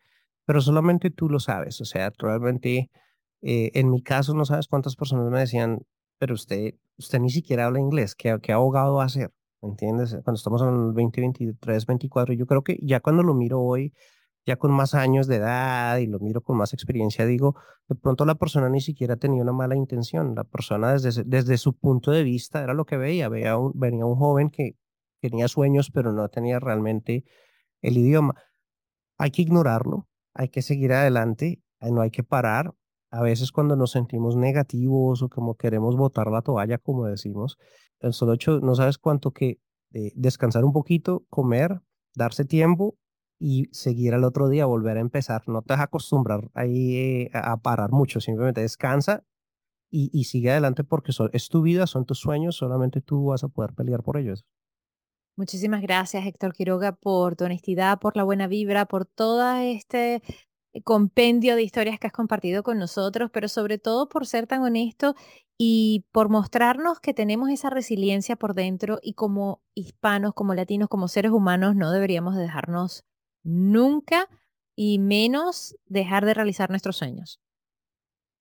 pero 0.46 0.60
solamente 0.60 1.12
tú 1.12 1.28
lo 1.28 1.38
sabes. 1.38 1.80
O 1.80 1.84
sea, 1.84 2.12
realmente 2.18 2.90
eh, 3.42 3.70
en 3.74 3.90
mi 3.90 4.02
caso, 4.02 4.34
no 4.34 4.44
sabes 4.44 4.68
cuántas 4.68 4.96
personas 4.96 5.30
me 5.30 5.40
decían, 5.40 5.80
pero 6.18 6.34
usted, 6.34 6.74
usted 6.96 7.20
ni 7.20 7.30
siquiera 7.30 7.66
habla 7.66 7.80
inglés, 7.80 8.14
¿qué, 8.14 8.36
qué 8.42 8.52
abogado 8.52 8.94
va 8.96 9.04
a 9.04 9.08
ser? 9.08 9.32
¿Me 9.62 9.70
entiendes? 9.70 10.16
Cuando 10.24 10.36
estamos 10.36 10.62
en 10.62 10.68
el 10.68 10.94
2023, 10.94 11.86
24, 11.86 12.34
yo 12.34 12.46
creo 12.46 12.62
que 12.62 12.78
ya 12.82 13.00
cuando 13.00 13.22
lo 13.22 13.34
miro 13.34 13.60
hoy, 13.60 13.92
ya 14.46 14.56
con 14.56 14.72
más 14.72 14.94
años 14.94 15.26
de 15.26 15.36
edad 15.36 15.98
y 15.98 16.06
lo 16.06 16.20
miro 16.20 16.40
con 16.40 16.56
más 16.56 16.72
experiencia, 16.72 17.26
digo, 17.26 17.56
de 17.88 17.94
pronto 17.96 18.24
la 18.24 18.36
persona 18.36 18.68
ni 18.68 18.80
siquiera 18.80 19.16
tenía 19.16 19.42
una 19.42 19.52
mala 19.52 19.76
intención. 19.76 20.34
La 20.34 20.44
persona 20.44 20.92
desde, 20.92 21.22
desde 21.24 21.58
su 21.58 21.74
punto 21.74 22.12
de 22.12 22.22
vista 22.22 22.62
era 22.62 22.72
lo 22.72 22.86
que 22.86 22.96
veía. 22.96 23.28
veía 23.28 23.58
un, 23.58 23.72
venía 23.74 24.06
un 24.06 24.16
joven 24.16 24.50
que 24.50 24.76
tenía 25.20 25.48
sueños, 25.48 25.90
pero 25.90 26.12
no 26.12 26.28
tenía 26.28 26.60
realmente 26.60 27.24
el 27.82 27.98
idioma. 27.98 28.36
Hay 29.18 29.30
que 29.32 29.42
ignorarlo, 29.42 30.08
hay 30.34 30.48
que 30.48 30.62
seguir 30.62 30.92
adelante, 30.92 31.60
no 31.80 32.00
hay 32.00 32.10
que 32.10 32.22
parar 32.22 32.74
a 33.10 33.22
veces 33.22 33.52
cuando 33.52 33.76
nos 33.76 33.92
sentimos 33.92 34.36
negativos 34.36 35.22
o 35.22 35.28
como 35.28 35.56
queremos 35.56 35.96
botar 35.96 36.30
la 36.30 36.42
toalla, 36.42 36.78
como 36.78 37.06
decimos, 37.06 37.58
el 38.00 38.12
solo 38.12 38.34
hecho, 38.34 38.60
no 38.60 38.74
sabes 38.74 38.98
cuánto 38.98 39.32
que 39.32 39.60
descansar 40.14 40.64
un 40.64 40.72
poquito, 40.72 41.24
comer, 41.30 41.80
darse 42.14 42.44
tiempo 42.44 42.96
y 43.38 43.68
seguir 43.72 44.14
al 44.14 44.24
otro 44.24 44.48
día, 44.48 44.66
volver 44.66 44.96
a 44.96 45.00
empezar. 45.00 45.42
No 45.46 45.62
te 45.62 45.72
vas 45.72 45.80
a 45.80 45.84
acostumbrar 45.84 46.50
ahí 46.54 46.96
eh, 46.96 47.30
a 47.32 47.56
parar 47.58 47.90
mucho, 47.90 48.20
simplemente 48.20 48.60
descansa 48.60 49.24
y, 49.90 50.24
sigue 50.24 50.50
adelante 50.50 50.84
porque 50.84 51.12
es 51.32 51.48
tu 51.48 51.62
vida, 51.62 51.86
son 51.86 52.04
tus 52.04 52.18
sueños, 52.18 52.56
solamente 52.56 53.00
tú 53.00 53.26
vas 53.26 53.42
a 53.42 53.48
poder 53.48 53.72
pelear 53.72 54.02
por 54.02 54.18
ellos. 54.18 54.44
Muchísimas 55.34 55.80
gracias, 55.80 56.26
Héctor 56.26 56.52
Quiroga, 56.52 56.92
por 56.92 57.36
tu 57.36 57.44
honestidad, 57.44 57.98
por 57.98 58.16
la 58.16 58.24
buena 58.24 58.48
vibra, 58.48 58.86
por 58.86 59.06
toda 59.06 59.64
este 59.64 60.16
eh, 60.16 60.22
compendio 60.84 61.56
de 61.56 61.62
historias 61.62 61.98
que 61.98 62.06
has 62.06 62.12
compartido 62.12 62.62
con 62.62 62.78
nosotros, 62.78 63.30
pero 63.32 63.48
sobre 63.48 63.78
todo 63.78 64.08
por 64.08 64.26
ser 64.26 64.46
tan 64.46 64.62
honesto 64.62 65.14
y 65.58 66.04
por 66.12 66.28
mostrarnos 66.28 67.00
que 67.00 67.14
tenemos 67.14 67.50
esa 67.50 67.70
resiliencia 67.70 68.36
por 68.36 68.54
dentro 68.54 68.98
y 69.02 69.14
como 69.14 69.62
hispanos, 69.74 70.34
como 70.34 70.54
latinos, 70.54 70.88
como 70.88 71.08
seres 71.08 71.32
humanos, 71.32 71.74
no 71.74 71.90
deberíamos 71.90 72.36
dejarnos 72.36 73.04
nunca 73.42 74.28
y 74.76 74.98
menos 74.98 75.76
dejar 75.86 76.24
de 76.24 76.34
realizar 76.34 76.70
nuestros 76.70 76.96
sueños. 76.96 77.40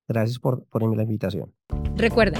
Gracias 0.08 0.40
por, 0.40 0.66
por 0.66 0.84
la 0.96 1.04
invitación. 1.04 1.54
Recuerda, 1.96 2.40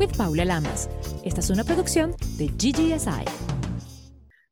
with 0.01 0.17
Paula 0.17 0.43
Lamas. 0.45 0.89
Esta 1.23 1.41
es 1.41 1.49
una 1.51 1.63
producción 1.63 2.15
de 2.37 2.47
GGSI. 2.47 3.60